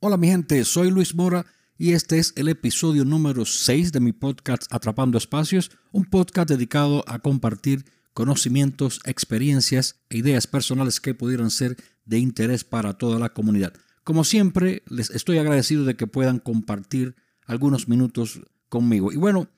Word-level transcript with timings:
Hola 0.00 0.16
mi 0.16 0.28
gente, 0.28 0.64
soy 0.64 0.92
Luis 0.92 1.16
Mora 1.16 1.44
y 1.76 1.92
este 1.92 2.20
es 2.20 2.32
el 2.36 2.46
episodio 2.46 3.04
número 3.04 3.44
6 3.44 3.90
de 3.90 3.98
mi 3.98 4.12
podcast 4.12 4.72
Atrapando 4.72 5.18
Espacios, 5.18 5.72
un 5.90 6.04
podcast 6.04 6.48
dedicado 6.48 7.02
a 7.08 7.18
compartir 7.18 7.84
conocimientos, 8.14 9.00
experiencias 9.06 9.98
e 10.08 10.18
ideas 10.18 10.46
personales 10.46 11.00
que 11.00 11.14
pudieran 11.14 11.50
ser 11.50 11.76
de 12.04 12.20
interés 12.20 12.62
para 12.62 12.92
toda 12.92 13.18
la 13.18 13.30
comunidad. 13.30 13.72
Como 14.04 14.22
siempre, 14.22 14.84
les 14.86 15.10
estoy 15.10 15.38
agradecido 15.38 15.82
de 15.84 15.96
que 15.96 16.06
puedan 16.06 16.38
compartir 16.38 17.16
algunos 17.44 17.88
minutos 17.88 18.40
conmigo. 18.68 19.10
Y 19.10 19.16
bueno, 19.16 19.48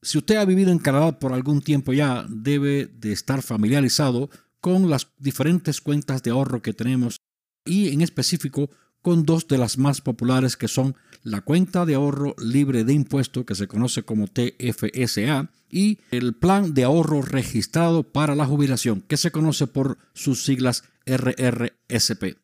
si 0.00 0.16
usted 0.16 0.36
ha 0.36 0.46
vivido 0.46 0.72
en 0.72 0.78
Canadá 0.78 1.18
por 1.18 1.34
algún 1.34 1.60
tiempo 1.60 1.92
ya, 1.92 2.24
debe 2.30 2.86
de 2.86 3.12
estar 3.12 3.42
familiarizado 3.42 4.30
con 4.62 4.88
las 4.88 5.08
diferentes 5.18 5.82
cuentas 5.82 6.22
de 6.22 6.30
ahorro 6.30 6.62
que 6.62 6.72
tenemos 6.72 7.18
y 7.66 7.90
en 7.90 8.00
específico 8.00 8.70
con 9.02 9.26
dos 9.26 9.48
de 9.48 9.58
las 9.58 9.78
más 9.78 10.00
populares 10.00 10.56
que 10.56 10.68
son 10.68 10.96
la 11.24 11.40
cuenta 11.40 11.84
de 11.84 11.94
ahorro 11.94 12.34
libre 12.38 12.84
de 12.84 12.94
impuesto 12.94 13.44
que 13.44 13.54
se 13.54 13.66
conoce 13.66 14.04
como 14.04 14.28
TFSA 14.28 15.50
y 15.70 15.98
el 16.10 16.34
plan 16.34 16.74
de 16.74 16.84
ahorro 16.84 17.22
registrado 17.22 18.04
para 18.04 18.34
la 18.34 18.46
jubilación 18.46 19.02
que 19.02 19.16
se 19.16 19.30
conoce 19.30 19.66
por 19.66 19.98
sus 20.14 20.44
siglas 20.44 20.84
RRSP. 21.06 22.36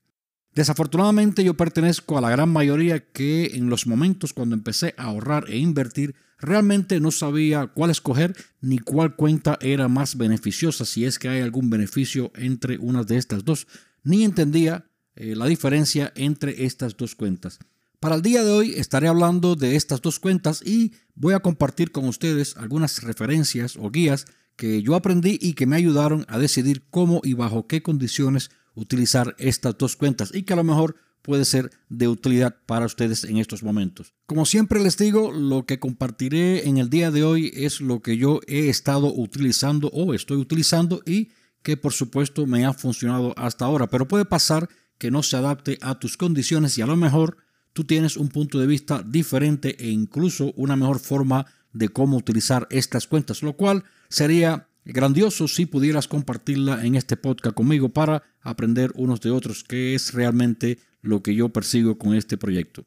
Desafortunadamente 0.55 1.45
yo 1.45 1.55
pertenezco 1.55 2.19
a 2.19 2.21
la 2.21 2.31
gran 2.31 2.49
mayoría 2.49 3.01
que 3.13 3.53
en 3.55 3.69
los 3.69 3.87
momentos 3.87 4.33
cuando 4.33 4.57
empecé 4.57 4.95
a 4.97 5.05
ahorrar 5.05 5.45
e 5.49 5.59
invertir 5.59 6.17
realmente 6.39 7.01
no 7.01 7.11
sabía 7.11 7.67
cuál 7.69 7.91
escoger 7.91 8.35
ni 8.61 8.79
cuál 8.79 9.15
cuenta 9.15 9.59
era 9.61 9.89
más 9.89 10.17
beneficiosa 10.17 10.85
si 10.85 11.05
es 11.05 11.19
que 11.19 11.29
hay 11.29 11.41
algún 11.43 11.71
beneficio 11.71 12.33
entre 12.35 12.79
unas 12.79 13.07
de 13.07 13.19
estas 13.19 13.45
dos, 13.45 13.67
ni 14.03 14.25
entendía 14.25 14.87
eh, 15.19 15.35
la 15.35 15.47
diferencia 15.47 16.13
entre 16.15 16.65
estas 16.65 16.97
dos 16.97 17.17
cuentas. 17.17 17.59
Para 17.99 18.15
el 18.15 18.23
día 18.23 18.45
de 18.45 18.53
hoy 18.53 18.75
estaré 18.77 19.09
hablando 19.09 19.57
de 19.57 19.75
estas 19.75 20.01
dos 20.01 20.21
cuentas 20.21 20.63
y 20.65 20.93
voy 21.17 21.35
a 21.35 21.41
compartir 21.41 21.91
con 21.91 22.07
ustedes 22.07 22.57
algunas 22.57 23.03
referencias 23.03 23.77
o 23.77 23.91
guías 23.91 24.27
que 24.55 24.81
yo 24.81 24.95
aprendí 24.95 25.37
y 25.43 25.55
que 25.55 25.67
me 25.67 25.75
ayudaron 25.75 26.25
a 26.29 26.39
decidir 26.39 26.85
cómo 26.91 27.21
y 27.25 27.35
bajo 27.35 27.67
qué 27.67 27.83
condiciones 27.83 28.53
utilizar 28.75 29.35
estas 29.39 29.77
dos 29.77 29.97
cuentas 29.97 30.31
y 30.33 30.45
que 30.45 30.53
a 30.53 30.57
lo 30.57 30.63
mejor 30.63 30.95
puede 31.23 31.45
ser 31.45 31.73
de 31.89 32.07
utilidad 32.07 32.55
para 32.67 32.87
ustedes 32.87 33.25
en 33.25 33.39
estos 33.39 33.65
momentos. 33.65 34.15
Como 34.27 34.47
siempre 34.47 34.81
les 34.81 34.97
digo, 34.97 35.33
lo 35.33 35.67
que 35.67 35.81
compartiré 35.81 36.69
en 36.69 36.79
el 36.79 36.91
día 36.91 37.11
de 37.11 37.25
hoy 37.25 37.51
es 37.57 37.81
lo 37.81 38.03
que 38.03 38.17
yo 38.17 38.41
he 38.47 38.69
estado 38.69 39.13
utilizando 39.13 39.89
o 39.89 40.15
estoy 40.15 40.37
utilizando 40.37 41.03
y 41.05 41.31
que 41.65 41.77
por 41.77 41.93
supuesto 41.93 42.47
me 42.47 42.65
ha 42.65 42.73
funcionado 42.73 43.35
hasta 43.37 43.65
ahora, 43.65 43.89
pero 43.89 44.07
puede 44.07 44.25
pasar 44.25 44.69
que 44.99 45.11
no 45.11 45.23
se 45.23 45.37
adapte 45.37 45.79
a 45.81 45.99
tus 45.99 46.17
condiciones 46.17 46.77
y 46.77 46.83
a 46.83 46.87
lo 46.87 46.97
mejor 46.97 47.39
tú 47.73 47.85
tienes 47.85 48.17
un 48.17 48.29
punto 48.29 48.59
de 48.59 48.67
vista 48.67 49.03
diferente 49.07 49.77
e 49.79 49.89
incluso 49.89 50.53
una 50.57 50.77
mejor 50.77 50.99
forma 50.99 51.47
de 51.73 51.89
cómo 51.89 52.17
utilizar 52.17 52.67
estas 52.71 53.07
cuentas, 53.07 53.43
lo 53.43 53.55
cual 53.55 53.85
sería 54.09 54.69
grandioso 54.85 55.49
si 55.49 55.67
pudieras 55.67 56.09
compartirla 56.09 56.85
en 56.85 56.95
este 56.95 57.17
podcast 57.17 57.55
conmigo 57.55 57.91
para 57.91 58.23
aprender 58.41 58.93
unos 58.97 59.21
de 59.21 59.31
otros, 59.31 59.63
que 59.63 59.95
es 59.95 60.13
realmente 60.15 60.79
lo 61.03 61.23
que 61.23 61.35
yo 61.35 61.51
persigo 61.51 61.99
con 61.99 62.15
este 62.15 62.37
proyecto. 62.37 62.85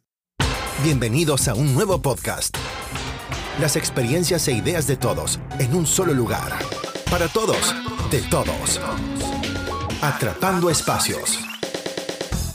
Bienvenidos 0.84 1.48
a 1.48 1.54
un 1.54 1.74
nuevo 1.74 2.02
podcast. 2.02 2.58
Las 3.60 3.76
experiencias 3.76 4.48
e 4.48 4.54
ideas 4.54 4.88
de 4.88 4.98
todos 4.98 5.40
en 5.60 5.76
un 5.76 5.86
solo 5.86 6.14
lugar. 6.14 6.54
Para 7.10 7.28
todos, 7.28 7.76
de 8.10 8.22
todos. 8.22 8.82
Atrapando 10.02 10.70
espacios 10.70 11.51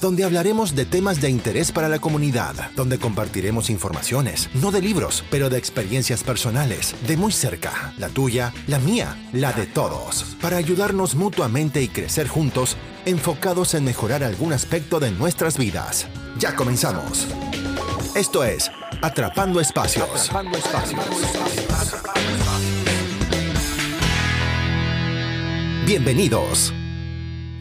donde 0.00 0.24
hablaremos 0.24 0.74
de 0.74 0.84
temas 0.84 1.20
de 1.20 1.30
interés 1.30 1.72
para 1.72 1.88
la 1.88 1.98
comunidad, 1.98 2.54
donde 2.76 2.98
compartiremos 2.98 3.70
informaciones, 3.70 4.48
no 4.54 4.70
de 4.70 4.82
libros, 4.82 5.24
pero 5.30 5.50
de 5.50 5.58
experiencias 5.58 6.22
personales, 6.22 6.94
de 7.06 7.16
muy 7.16 7.32
cerca, 7.32 7.92
la 7.98 8.08
tuya, 8.08 8.52
la 8.66 8.78
mía, 8.78 9.16
la 9.32 9.52
de 9.52 9.66
todos, 9.66 10.36
para 10.40 10.56
ayudarnos 10.56 11.14
mutuamente 11.14 11.82
y 11.82 11.88
crecer 11.88 12.28
juntos, 12.28 12.76
enfocados 13.04 13.74
en 13.74 13.84
mejorar 13.84 14.24
algún 14.24 14.52
aspecto 14.52 15.00
de 15.00 15.10
nuestras 15.10 15.58
vidas. 15.58 16.06
Ya 16.38 16.54
comenzamos. 16.54 17.26
Esto 18.14 18.44
es 18.44 18.70
Atrapando 19.02 19.60
Espacios. 19.60 20.08
Atrapando 20.10 20.56
Espacios. 20.58 21.02
Bienvenidos. 25.86 26.72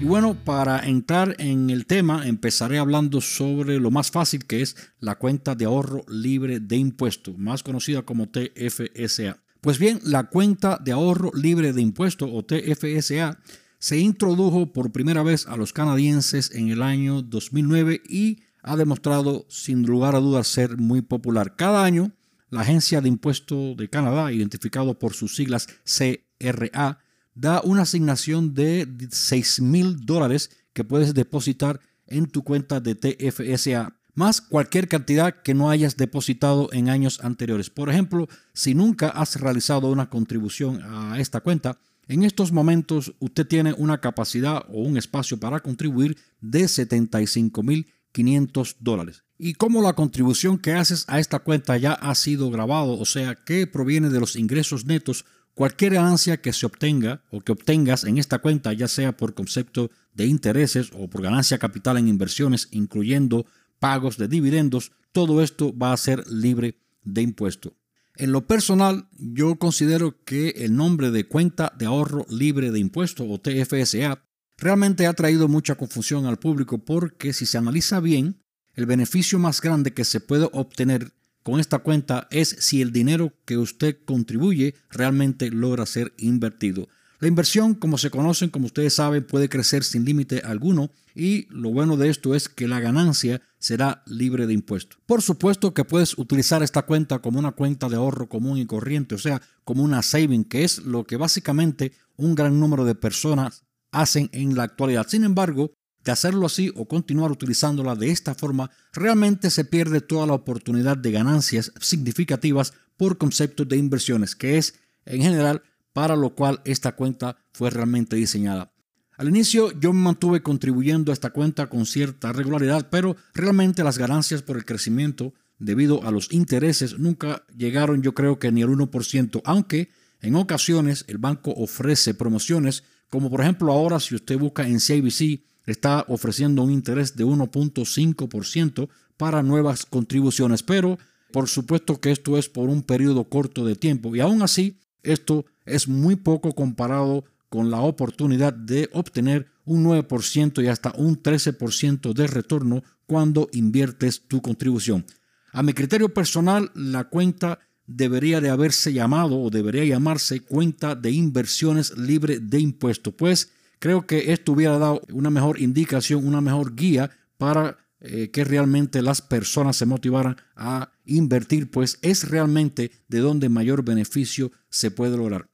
Y 0.05 0.07
bueno, 0.07 0.35
para 0.35 0.87
entrar 0.87 1.35
en 1.39 1.71
el 1.71 1.87
tema, 1.87 2.27
empezaré 2.27 2.77
hablando 2.77 3.21
sobre 3.21 3.79
lo 3.79 3.89
más 3.89 4.11
fácil 4.11 4.45
que 4.45 4.61
es 4.61 4.75
la 4.99 5.15
cuenta 5.15 5.55
de 5.55 5.65
ahorro 5.65 6.05
libre 6.07 6.59
de 6.59 6.77
impuestos, 6.77 7.35
más 7.39 7.63
conocida 7.63 8.03
como 8.03 8.29
TFSA. 8.29 9.41
Pues 9.61 9.79
bien, 9.79 9.99
la 10.03 10.25
cuenta 10.25 10.77
de 10.79 10.91
ahorro 10.91 11.31
libre 11.33 11.73
de 11.73 11.81
impuestos 11.81 12.29
o 12.31 12.45
TFSA 12.45 13.39
se 13.79 13.97
introdujo 13.97 14.71
por 14.73 14.91
primera 14.91 15.23
vez 15.23 15.47
a 15.47 15.57
los 15.57 15.73
canadienses 15.73 16.51
en 16.53 16.69
el 16.69 16.83
año 16.83 17.23
2009 17.23 18.03
y 18.07 18.43
ha 18.61 18.75
demostrado 18.75 19.47
sin 19.49 19.87
lugar 19.87 20.13
a 20.13 20.19
dudas 20.19 20.45
ser 20.47 20.77
muy 20.77 21.01
popular. 21.01 21.55
Cada 21.55 21.83
año, 21.83 22.11
la 22.51 22.61
Agencia 22.61 23.01
de 23.01 23.09
Impuestos 23.09 23.75
de 23.75 23.89
Canadá, 23.89 24.31
identificado 24.31 24.99
por 24.99 25.15
sus 25.15 25.35
siglas 25.35 25.65
CRA, 25.83 26.99
da 27.35 27.61
una 27.61 27.83
asignación 27.83 28.53
de 28.53 28.87
6 29.11 29.61
mil 29.61 30.05
dólares 30.05 30.49
que 30.73 30.83
puedes 30.83 31.13
depositar 31.13 31.79
en 32.07 32.27
tu 32.27 32.43
cuenta 32.43 32.79
de 32.79 32.95
TFSA, 32.95 33.95
más 34.13 34.41
cualquier 34.41 34.87
cantidad 34.87 35.41
que 35.43 35.53
no 35.53 35.69
hayas 35.69 35.97
depositado 35.97 36.69
en 36.71 36.89
años 36.89 37.19
anteriores. 37.21 37.69
Por 37.69 37.89
ejemplo, 37.89 38.27
si 38.53 38.73
nunca 38.73 39.09
has 39.09 39.39
realizado 39.39 39.89
una 39.91 40.09
contribución 40.09 40.81
a 40.83 41.19
esta 41.19 41.41
cuenta, 41.41 41.77
en 42.07 42.23
estos 42.23 42.51
momentos 42.51 43.13
usted 43.19 43.45
tiene 43.47 43.73
una 43.73 43.99
capacidad 43.99 44.63
o 44.69 44.81
un 44.81 44.97
espacio 44.97 45.39
para 45.39 45.59
contribuir 45.59 46.17
de 46.39 46.67
75 46.67 47.63
mil 47.63 47.87
500 48.11 48.77
dólares. 48.79 49.23
Y 49.37 49.55
como 49.55 49.81
la 49.81 49.93
contribución 49.93 50.57
que 50.57 50.71
haces 50.71 51.03
a 51.09 51.19
esta 51.19 51.39
cuenta 51.39 51.75
ya 51.75 51.91
ha 51.93 52.15
sido 52.15 52.49
grabado, 52.49 52.97
o 52.97 53.05
sea 53.05 53.35
que 53.35 53.67
proviene 53.67 54.09
de 54.09 54.21
los 54.21 54.37
ingresos 54.37 54.85
netos 54.85 55.25
Cualquier 55.55 55.93
ganancia 55.93 56.41
que 56.41 56.51
se 56.51 56.65
obtenga 56.65 57.23
o 57.31 57.39
que 57.39 57.53
obtengas 57.53 58.03
en 58.03 58.17
esta 58.17 58.39
cuenta, 58.39 58.73
ya 58.73 58.89
sea 58.89 59.15
por 59.15 59.33
concepto 59.33 59.89
de 60.13 60.25
intereses 60.25 60.91
o 60.93 61.09
por 61.09 61.21
ganancia 61.21 61.57
capital 61.57 61.97
en 61.97 62.09
inversiones, 62.09 62.67
incluyendo 62.71 63.45
pagos 63.79 64.17
de 64.17 64.27
dividendos, 64.27 64.91
todo 65.13 65.41
esto 65.41 65.75
va 65.75 65.93
a 65.93 65.97
ser 65.97 66.27
libre 66.29 66.81
de 67.05 67.21
impuesto. 67.21 67.73
En 68.17 68.33
lo 68.33 68.47
personal, 68.47 69.07
yo 69.17 69.55
considero 69.55 70.23
que 70.25 70.49
el 70.57 70.75
nombre 70.75 71.09
de 71.09 71.25
cuenta 71.25 71.71
de 71.77 71.85
ahorro 71.85 72.25
libre 72.29 72.71
de 72.71 72.79
impuesto 72.79 73.25
o 73.25 73.39
TFSA 73.39 74.25
realmente 74.57 75.07
ha 75.07 75.13
traído 75.13 75.47
mucha 75.47 75.75
confusión 75.75 76.25
al 76.25 76.37
público 76.37 76.79
porque 76.79 77.31
si 77.31 77.45
se 77.45 77.57
analiza 77.57 78.01
bien, 78.01 78.43
el 78.73 78.85
beneficio 78.85 79.39
más 79.39 79.61
grande 79.61 79.93
que 79.93 80.03
se 80.03 80.19
puede 80.19 80.49
obtener 80.51 81.13
con 81.45 81.59
esta 81.59 81.77
cuenta 81.77 82.27
es 82.31 82.55
si 82.59 82.81
el 82.81 82.91
dinero 82.91 83.31
que 83.45 83.59
usted 83.59 83.99
contribuye 84.03 84.73
realmente 84.89 85.51
logra 85.51 85.85
ser 85.85 86.11
invertido. 86.17 86.87
La 87.19 87.27
inversión, 87.27 87.75
como 87.75 87.99
se 87.99 88.09
conocen, 88.09 88.49
como 88.49 88.65
ustedes 88.65 88.95
saben, 88.95 89.27
puede 89.27 89.47
crecer 89.47 89.83
sin 89.83 90.05
límite 90.05 90.41
alguno 90.43 90.89
y 91.13 91.45
lo 91.51 91.69
bueno 91.69 91.97
de 91.97 92.09
esto 92.09 92.33
es 92.33 92.49
que 92.49 92.67
la 92.67 92.79
ganancia 92.79 93.43
será 93.59 94.01
libre 94.07 94.47
de 94.47 94.53
impuestos. 94.53 94.99
Por 95.05 95.21
supuesto 95.21 95.75
que 95.75 95.85
puedes 95.85 96.17
utilizar 96.17 96.63
esta 96.63 96.81
cuenta 96.81 97.19
como 97.19 97.37
una 97.37 97.51
cuenta 97.51 97.89
de 97.89 97.97
ahorro 97.97 98.27
común 98.27 98.57
y 98.57 98.65
corriente, 98.65 99.13
o 99.13 99.19
sea, 99.19 99.39
como 99.63 99.83
una 99.83 100.01
saving, 100.01 100.45
que 100.45 100.63
es 100.63 100.79
lo 100.79 101.03
que 101.03 101.15
básicamente 101.15 101.91
un 102.17 102.33
gran 102.33 102.59
número 102.59 102.85
de 102.85 102.95
personas 102.95 103.65
hacen 103.91 104.31
en 104.33 104.55
la 104.55 104.63
actualidad. 104.63 105.05
Sin 105.07 105.23
embargo, 105.23 105.73
de 106.05 106.11
hacerlo 106.11 106.45
así 106.45 106.71
o 106.75 106.85
continuar 106.85 107.31
utilizándola 107.31 107.95
de 107.95 108.11
esta 108.11 108.35
forma, 108.35 108.69
realmente 108.93 109.49
se 109.49 109.65
pierde 109.65 110.01
toda 110.01 110.27
la 110.27 110.33
oportunidad 110.33 110.95
de 110.95 111.11
ganancias 111.11 111.73
significativas 111.81 112.73
por 112.95 113.17
conceptos 113.17 113.67
de 113.67 113.77
inversiones, 113.77 114.35
que 114.35 114.57
es 114.57 114.75
en 115.05 115.23
general 115.23 115.63
para 115.93 116.15
lo 116.15 116.35
cual 116.35 116.61
esta 116.63 116.95
cuenta 116.95 117.37
fue 117.53 117.71
realmente 117.71 118.15
diseñada. 118.15 118.71
Al 119.17 119.29
inicio 119.29 119.71
yo 119.79 119.93
me 119.93 120.01
mantuve 120.01 120.43
contribuyendo 120.43 121.11
a 121.11 121.13
esta 121.13 121.31
cuenta 121.31 121.67
con 121.67 121.85
cierta 121.87 122.31
regularidad, 122.33 122.89
pero 122.91 123.15
realmente 123.33 123.83
las 123.83 123.97
ganancias 123.97 124.43
por 124.43 124.57
el 124.57 124.65
crecimiento 124.65 125.33
debido 125.57 126.03
a 126.03 126.11
los 126.11 126.31
intereses 126.31 126.99
nunca 126.99 127.45
llegaron 127.57 128.03
yo 128.03 128.13
creo 128.13 128.37
que 128.37 128.51
ni 128.51 128.61
al 128.61 128.69
1%, 128.69 129.41
aunque 129.43 129.89
en 130.21 130.35
ocasiones 130.35 131.05
el 131.07 131.17
banco 131.17 131.51
ofrece 131.51 132.13
promociones, 132.13 132.83
como 133.09 133.31
por 133.31 133.41
ejemplo 133.41 133.71
ahora 133.71 133.99
si 133.99 134.13
usted 134.13 134.37
busca 134.37 134.67
en 134.67 134.79
CIBC 134.79 135.54
está 135.65 136.05
ofreciendo 136.07 136.63
un 136.63 136.71
interés 136.71 137.15
de 137.15 137.25
1.5% 137.25 138.89
para 139.17 139.43
nuevas 139.43 139.85
contribuciones, 139.85 140.63
pero 140.63 140.97
por 141.31 141.49
supuesto 141.49 141.99
que 141.99 142.11
esto 142.11 142.37
es 142.37 142.49
por 142.49 142.69
un 142.69 142.83
periodo 142.83 143.25
corto 143.25 143.65
de 143.65 143.75
tiempo 143.75 144.15
y 144.15 144.19
aún 144.19 144.41
así 144.41 144.79
esto 145.03 145.45
es 145.65 145.87
muy 145.87 146.15
poco 146.15 146.53
comparado 146.53 147.25
con 147.49 147.71
la 147.71 147.79
oportunidad 147.79 148.53
de 148.53 148.89
obtener 148.93 149.47
un 149.65 149.85
9% 149.85 150.63
y 150.63 150.67
hasta 150.67 150.93
un 150.97 151.21
13% 151.21 152.13
de 152.13 152.27
retorno 152.27 152.83
cuando 153.05 153.49
inviertes 153.53 154.27
tu 154.27 154.41
contribución. 154.41 155.05
A 155.51 155.63
mi 155.63 155.73
criterio 155.73 156.13
personal, 156.13 156.71
la 156.75 157.05
cuenta 157.05 157.59
debería 157.87 158.41
de 158.41 158.49
haberse 158.49 158.93
llamado 158.93 159.39
o 159.39 159.49
debería 159.49 159.85
llamarse 159.85 160.41
cuenta 160.41 160.95
de 160.95 161.11
inversiones 161.11 161.97
libre 161.97 162.39
de 162.39 162.59
impuestos, 162.59 163.13
pues 163.13 163.51
creo 163.85 164.07
que 164.07 164.33
esto 164.33 164.53
hubiera 164.53 164.79
dado 164.79 164.99
una 165.11 165.29
mejor 165.29 165.61
indicación, 165.61 166.25
una 166.25 166.41
mejor 166.41 166.73
guía 166.73 167.11
para 167.37 167.77
eh, 167.99 168.31
que 168.31 168.43
realmente 168.43 169.03
las 169.03 169.21
personas 169.21 169.77
se 169.77 169.85
motivaran 169.85 170.37
a 170.55 170.91
invertir, 171.05 171.69
pues 171.69 171.99
es 172.01 172.27
realmente 172.27 172.89
de 173.07 173.19
donde 173.19 173.47
mayor 173.47 173.83
beneficio 173.83 174.51
se 174.71 174.89
puede 174.89 175.15
lograr. 175.17 175.51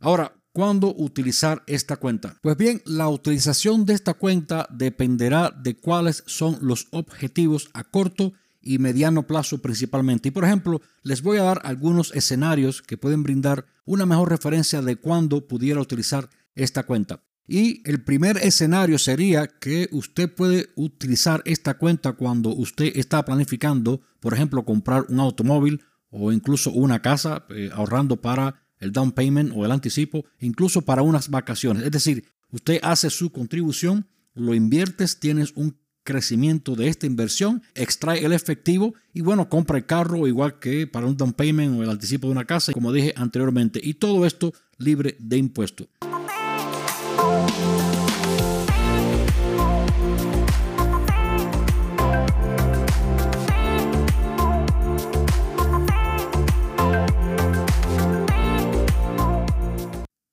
Ahora, 0.00 0.32
¿cuándo 0.50 0.92
utilizar 0.92 1.62
esta 1.68 1.98
cuenta? 1.98 2.36
Pues 2.42 2.56
bien, 2.56 2.82
la 2.84 3.08
utilización 3.08 3.84
de 3.84 3.94
esta 3.94 4.14
cuenta 4.14 4.66
dependerá 4.72 5.52
de 5.56 5.76
cuáles 5.76 6.24
son 6.26 6.58
los 6.60 6.88
objetivos 6.90 7.70
a 7.74 7.84
corto 7.84 8.32
y 8.60 8.78
mediano 8.78 9.28
plazo 9.28 9.62
principalmente. 9.62 10.30
Y 10.30 10.32
por 10.32 10.44
ejemplo, 10.44 10.80
les 11.04 11.22
voy 11.22 11.38
a 11.38 11.44
dar 11.44 11.60
algunos 11.62 12.12
escenarios 12.12 12.82
que 12.82 12.98
pueden 12.98 13.22
brindar 13.22 13.66
una 13.84 14.04
mejor 14.04 14.30
referencia 14.30 14.82
de 14.82 14.96
cuándo 14.96 15.46
pudiera 15.46 15.80
utilizar 15.80 16.28
esta 16.56 16.82
cuenta. 16.82 17.22
Y 17.50 17.80
el 17.88 18.02
primer 18.04 18.36
escenario 18.36 18.98
sería 18.98 19.46
que 19.46 19.88
usted 19.90 20.30
puede 20.32 20.68
utilizar 20.76 21.40
esta 21.46 21.78
cuenta 21.78 22.12
cuando 22.12 22.50
usted 22.50 22.92
está 22.94 23.24
planificando, 23.24 24.02
por 24.20 24.34
ejemplo, 24.34 24.66
comprar 24.66 25.06
un 25.08 25.18
automóvil 25.18 25.80
o 26.10 26.30
incluso 26.30 26.70
una 26.70 27.00
casa, 27.00 27.46
eh, 27.48 27.70
ahorrando 27.72 28.20
para 28.20 28.62
el 28.80 28.92
down 28.92 29.12
payment 29.12 29.52
o 29.56 29.64
el 29.64 29.72
anticipo, 29.72 30.26
incluso 30.40 30.82
para 30.82 31.00
unas 31.00 31.30
vacaciones. 31.30 31.84
Es 31.84 31.90
decir, 31.90 32.24
usted 32.50 32.80
hace 32.82 33.08
su 33.08 33.32
contribución, 33.32 34.06
lo 34.34 34.54
inviertes, 34.54 35.18
tienes 35.18 35.52
un 35.56 35.78
crecimiento 36.04 36.76
de 36.76 36.88
esta 36.88 37.06
inversión, 37.06 37.62
extrae 37.74 38.24
el 38.24 38.32
efectivo 38.32 38.94
y 39.14 39.22
bueno, 39.22 39.48
compra 39.48 39.78
el 39.78 39.86
carro 39.86 40.26
igual 40.26 40.58
que 40.58 40.86
para 40.86 41.06
un 41.06 41.16
down 41.16 41.32
payment 41.32 41.78
o 41.78 41.82
el 41.82 41.90
anticipo 41.90 42.26
de 42.26 42.32
una 42.32 42.44
casa, 42.44 42.74
como 42.74 42.92
dije 42.92 43.14
anteriormente, 43.16 43.80
y 43.82 43.94
todo 43.94 44.26
esto 44.26 44.52
libre 44.76 45.16
de 45.18 45.38
impuestos. 45.38 45.88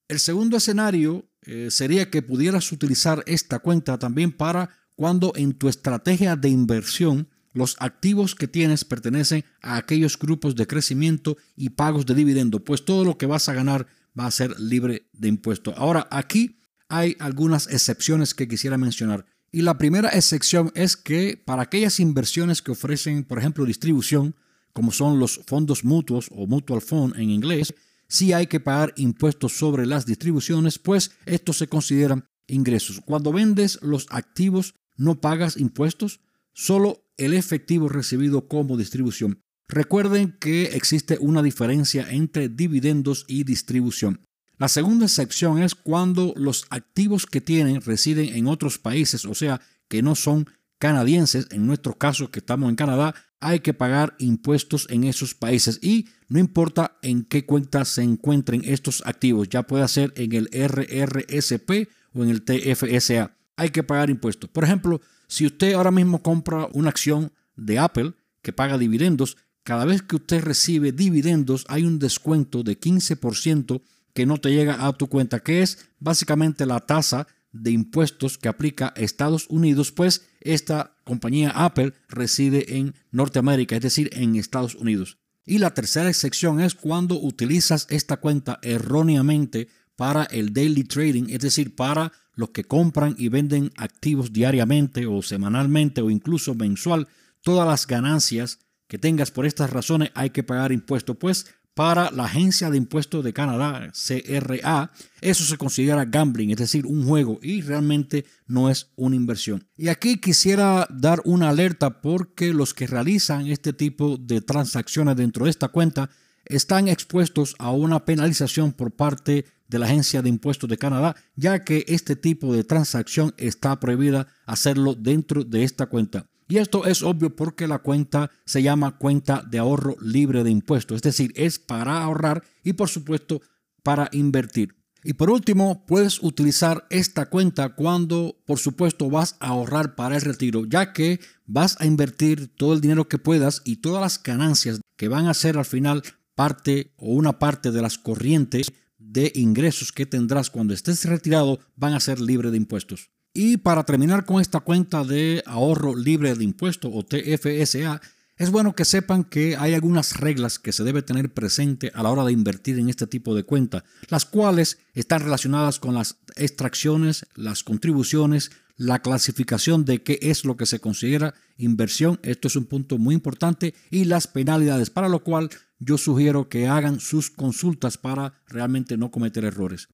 El 0.08 0.20
segundo 0.20 0.58
escenario 0.58 1.26
eh, 1.42 1.70
sería 1.72 2.12
que 2.12 2.22
pudieras 2.22 2.72
utilizar 2.72 3.24
esta 3.26 3.60
cuenta 3.60 3.98
también 3.98 4.32
para 4.32 4.70
cuando 4.96 5.34
en 5.36 5.54
tu 5.54 5.68
estrategia 5.68 6.36
de 6.36 6.50
inversión 6.50 7.28
los 7.54 7.76
activos 7.80 8.36
que 8.36 8.48
tienes 8.48 8.86
pertenecen 8.86 9.46
a 9.62 9.78
aquellos 9.78 10.20
grupos 10.20 10.56
de 10.56 10.68
crecimiento 10.68 11.38
y 11.56 11.70
pagos 11.70 12.06
de 12.06 12.14
dividendo, 12.14 12.64
pues 12.64 12.86
todo 12.86 13.04
lo 13.04 13.18
que 13.18 13.26
vas 13.26 13.50
a 13.50 13.54
ganar 13.54 13.88
va 14.18 14.28
a 14.28 14.32
ser 14.32 14.60
libre 14.60 15.08
de 15.14 15.30
impuesto. 15.30 15.74
Ahora, 15.76 16.08
aquí 16.12 16.60
hay 16.90 17.16
algunas 17.20 17.68
excepciones 17.68 18.34
que 18.34 18.48
quisiera 18.48 18.78
mencionar. 18.78 19.26
Y 19.52 19.62
la 19.62 19.78
primera 19.78 20.10
excepción 20.10 20.72
es 20.76 20.98
que 20.98 21.42
para 21.44 21.64
aquellas 21.64 22.00
inversiones 22.00 22.62
que 22.62 22.72
ofrecen, 22.72 23.24
por 23.24 23.40
ejemplo, 23.40 23.66
distribución, 23.66 24.36
como 24.74 24.92
son 24.92 25.18
los 25.18 25.42
fondos 25.48 25.86
mutuos 25.86 26.28
o 26.32 26.46
mutual 26.46 26.82
fund 26.82 27.16
en 27.16 27.30
inglés, 27.30 27.74
sí 28.08 28.34
hay 28.34 28.48
que 28.48 28.60
pagar 28.60 28.94
impuestos 28.98 29.58
sobre 29.58 29.86
las 29.86 30.06
distribuciones, 30.06 30.80
pues 30.80 31.12
estos 31.26 31.58
se 31.58 31.68
consideran 31.68 32.28
ingresos. 32.48 33.02
Cuando 33.06 33.32
vendes 33.32 33.80
los 33.82 34.08
activos 34.10 34.76
no 34.98 35.20
pagas 35.20 35.58
impuestos, 35.58 36.20
solo 36.54 37.06
el 37.18 37.34
efectivo 37.34 37.90
recibido 37.90 38.48
como 38.48 38.78
distribución. 38.78 39.42
Recuerden 39.68 40.38
que 40.40 40.66
existe 40.76 41.18
una 41.20 41.42
diferencia 41.42 42.10
entre 42.12 42.50
dividendos 42.50 43.26
y 43.28 43.44
distribución. 43.44 44.22
La 44.58 44.70
segunda 44.70 45.06
excepción 45.06 45.62
es 45.62 45.76
cuando 45.76 46.34
los 46.38 46.66
activos 46.70 47.26
que 47.26 47.42
tienen 47.42 47.82
residen 47.82 48.36
en 48.36 48.48
otros 48.48 48.78
países, 48.78 49.26
o 49.26 49.34
sea, 49.34 49.60
que 49.90 50.02
no 50.02 50.16
son 50.16 50.48
canadienses, 50.78 51.48
en 51.52 51.66
nuestro 51.66 51.98
caso 51.98 52.32
que 52.32 52.40
estamos 52.40 52.70
en 52.70 52.76
Canadá, 52.76 53.16
hay 53.40 53.60
que 53.60 53.74
pagar 53.74 54.16
impuestos 54.20 54.88
en 54.90 55.04
esos 55.04 55.36
países 55.36 55.80
y 55.82 56.08
no 56.28 56.40
importa 56.40 56.98
en 57.02 57.24
qué 57.24 57.46
cuenta 57.46 57.86
se 57.86 58.02
encuentren 58.02 58.62
estos 58.66 59.04
activos, 59.06 59.50
ya 59.50 59.64
puede 59.64 59.88
ser 59.88 60.14
en 60.16 60.34
el 60.34 60.50
RRSP 60.52 61.90
o 62.14 62.24
en 62.24 62.30
el 62.30 62.44
TFSA 62.44 63.36
hay 63.58 63.70
que 63.70 63.84
pagar 63.84 64.10
impuestos. 64.10 64.50
Por 64.50 64.64
ejemplo, 64.64 65.02
si 65.28 65.46
usted 65.46 65.74
ahora 65.74 65.92
mismo 65.92 66.22
compra 66.22 66.68
una 66.74 66.90
acción 66.90 67.32
de 67.56 67.80
Apple 67.80 68.14
que 68.42 68.54
paga 68.54 68.78
dividendos, 68.78 69.38
cada 69.64 69.86
vez 69.86 70.02
que 70.02 70.18
usted 70.18 70.44
recibe 70.44 70.92
dividendos 70.92 71.66
hay 71.68 71.84
un 71.84 72.00
descuento 72.00 72.64
de 72.64 72.80
15% 72.80 73.82
que 74.14 74.26
no 74.26 74.38
te 74.38 74.50
llega 74.50 74.86
a 74.86 74.94
tu 74.94 75.08
cuenta, 75.08 75.40
que 75.40 75.62
es 75.62 75.90
básicamente 76.00 76.66
la 76.66 76.80
tasa 76.80 77.28
de 77.62 77.72
impuestos 77.72 78.38
que 78.38 78.50
aplica 78.50 78.94
Estados 78.96 79.48
Unidos, 79.50 79.92
pues 79.92 80.28
esta 80.42 80.98
compañía 81.04 81.52
Apple 81.52 81.94
reside 82.10 82.78
en 82.78 82.94
Norteamérica, 83.12 83.76
es 83.76 83.82
decir, 83.82 84.10
en 84.14 84.36
Estados 84.36 84.76
Unidos. 84.76 85.18
Y 85.46 85.60
la 85.60 85.74
tercera 85.74 86.12
sección 86.14 86.60
es 86.60 86.76
cuando 86.76 87.20
utilizas 87.20 87.88
esta 87.90 88.18
cuenta 88.18 88.60
erróneamente 88.62 89.70
para 89.96 90.24
el 90.26 90.54
daily 90.54 90.84
trading, 90.84 91.28
es 91.30 91.40
decir, 91.40 91.76
para 91.76 92.12
los 92.34 92.50
que 92.50 92.66
compran 92.66 93.16
y 93.18 93.30
venden 93.30 93.72
activos 93.78 94.34
diariamente 94.34 95.06
o 95.06 95.22
semanalmente 95.22 96.02
o 96.02 96.10
incluso 96.10 96.56
mensual, 96.56 97.08
todas 97.42 97.68
las 97.68 97.88
ganancias 97.88 98.60
que 98.88 99.00
tengas 99.00 99.32
por 99.32 99.46
estas 99.46 99.70
razones 99.70 100.12
hay 100.16 100.32
que 100.32 100.44
pagar 100.44 100.72
impuestos, 100.72 101.16
pues 101.18 101.46
para 101.76 102.10
la 102.10 102.24
Agencia 102.24 102.70
de 102.70 102.78
Impuestos 102.78 103.24
de 103.24 103.34
Canadá, 103.34 103.92
CRA, 103.92 104.92
eso 105.20 105.44
se 105.44 105.58
considera 105.58 106.06
gambling, 106.06 106.52
es 106.52 106.58
decir, 106.58 106.86
un 106.86 107.06
juego 107.06 107.38
y 107.44 107.62
realmente 107.62 108.26
no 108.48 108.70
es 108.70 108.92
una 108.96 109.18
inversión. 109.18 109.68
Y 109.78 109.90
aquí 109.90 110.18
quisiera 110.18 110.88
dar 110.90 111.22
una 111.26 111.50
alerta 111.50 112.02
porque 112.02 112.54
los 112.54 112.74
que 112.74 112.88
realizan 112.88 113.48
este 113.48 113.74
tipo 113.74 114.18
de 114.18 114.40
transacciones 114.40 115.18
dentro 115.18 115.46
de 115.46 115.52
esta 115.52 115.68
cuenta 115.68 116.10
están 116.46 116.88
expuestos 116.88 117.56
a 117.60 117.72
una 117.72 118.06
penalización 118.06 118.72
por 118.72 118.92
parte 118.92 119.46
de 119.68 119.80
la 119.80 119.88
Agencia 119.88 120.22
de 120.22 120.30
Impuestos 120.30 120.70
de 120.70 120.78
Canadá, 120.78 121.16
ya 121.36 121.64
que 121.66 121.84
este 121.90 122.16
tipo 122.16 122.54
de 122.54 122.64
transacción 122.64 123.34
está 123.38 123.78
prohibida 123.82 124.28
hacerlo 124.46 124.96
dentro 124.96 125.44
de 125.44 125.64
esta 125.64 125.88
cuenta. 125.88 126.28
Y 126.48 126.58
esto 126.58 126.86
es 126.86 127.02
obvio 127.02 127.36
porque 127.36 127.68
la 127.68 127.80
cuenta 127.80 128.30
se 128.46 128.62
llama 128.62 128.98
cuenta 128.98 129.44
de 129.50 129.58
ahorro 129.58 129.96
libre 130.00 130.44
de 130.44 130.52
impuestos, 130.52 130.98
es 130.98 131.02
decir, 131.02 131.34
es 131.36 131.58
para 131.58 132.04
ahorrar 132.04 132.44
y 132.64 132.74
por 132.74 132.90
supuesto 132.90 133.42
para 133.84 134.10
invertir. 134.12 134.76
Y 135.08 135.14
por 135.14 135.30
último, 135.30 135.86
puedes 135.86 136.24
utilizar 136.24 136.88
esta 136.90 137.28
cuenta 137.28 137.76
cuando, 137.76 138.42
por 138.48 138.58
supuesto, 138.58 139.08
vas 139.08 139.36
a 139.40 139.50
ahorrar 139.50 139.94
para 139.94 140.16
el 140.16 140.22
retiro, 140.24 140.66
ya 140.66 140.94
que 140.94 141.20
vas 141.46 141.80
a 141.80 141.86
invertir 141.86 142.48
todo 142.56 142.74
el 142.74 142.82
dinero 142.82 143.08
que 143.08 143.20
puedas 143.20 143.62
y 143.66 143.78
todas 143.78 144.02
las 144.02 144.22
ganancias 144.22 144.82
que 144.98 145.08
van 145.08 145.28
a 145.28 145.36
ser 145.36 145.60
al 145.60 145.66
final 145.66 146.02
parte 146.34 146.92
o 146.98 147.14
una 147.14 147.38
parte 147.38 147.72
de 147.72 147.84
las 147.84 148.00
corrientes 148.00 148.72
de 148.98 149.32
ingresos 149.36 149.92
que 149.92 150.08
tendrás 150.08 150.50
cuando 150.50 150.74
estés 150.74 151.06
retirado 151.06 151.60
van 151.76 151.94
a 151.94 152.00
ser 152.00 152.20
libres 152.20 152.52
de 152.52 152.58
impuestos. 152.58 153.12
Y 153.38 153.58
para 153.58 153.84
terminar 153.84 154.24
con 154.24 154.40
esta 154.40 154.62
cuenta 154.62 155.04
de 155.04 155.44
ahorro 155.46 155.94
libre 155.94 156.34
de 156.34 156.44
impuestos 156.46 156.90
o 156.96 157.04
TFSA, 157.04 158.00
es 158.38 158.50
bueno 158.50 158.74
que 158.74 158.86
sepan 158.86 159.26
que 159.26 159.58
hay 159.58 159.74
algunas 159.74 160.16
reglas 160.16 160.58
que 160.58 160.72
se 160.72 160.86
debe 160.86 161.02
tener 161.02 161.34
presente 161.34 161.92
a 161.94 162.02
la 162.02 162.12
hora 162.12 162.24
de 162.24 162.32
invertir 162.32 162.80
en 162.80 162.88
este 162.88 163.08
tipo 163.08 163.36
de 163.36 163.44
cuenta, 163.44 163.84
las 164.08 164.24
cuales 164.24 164.80
están 164.94 165.20
relacionadas 165.20 165.80
con 165.80 165.94
las 165.94 166.16
extracciones, 166.38 167.26
las 167.36 167.66
contribuciones, 167.66 168.52
la 168.78 169.02
clasificación 169.02 169.84
de 169.84 170.02
qué 170.02 170.18
es 170.22 170.46
lo 170.46 170.56
que 170.56 170.66
se 170.66 170.80
considera 170.80 171.34
inversión, 171.58 172.22
esto 172.24 172.48
es 172.48 172.56
un 172.56 172.68
punto 172.68 172.98
muy 172.98 173.16
importante, 173.16 173.74
y 173.92 174.06
las 174.06 174.28
penalidades, 174.28 174.90
para 174.90 175.10
lo 175.10 175.26
cual 175.26 175.50
yo 175.80 175.98
sugiero 175.98 176.48
que 176.48 176.70
hagan 176.70 177.02
sus 177.02 177.32
consultas 177.32 177.98
para 177.98 178.42
realmente 178.48 178.96
no 178.96 179.12
cometer 179.12 179.44
errores. 179.44 179.90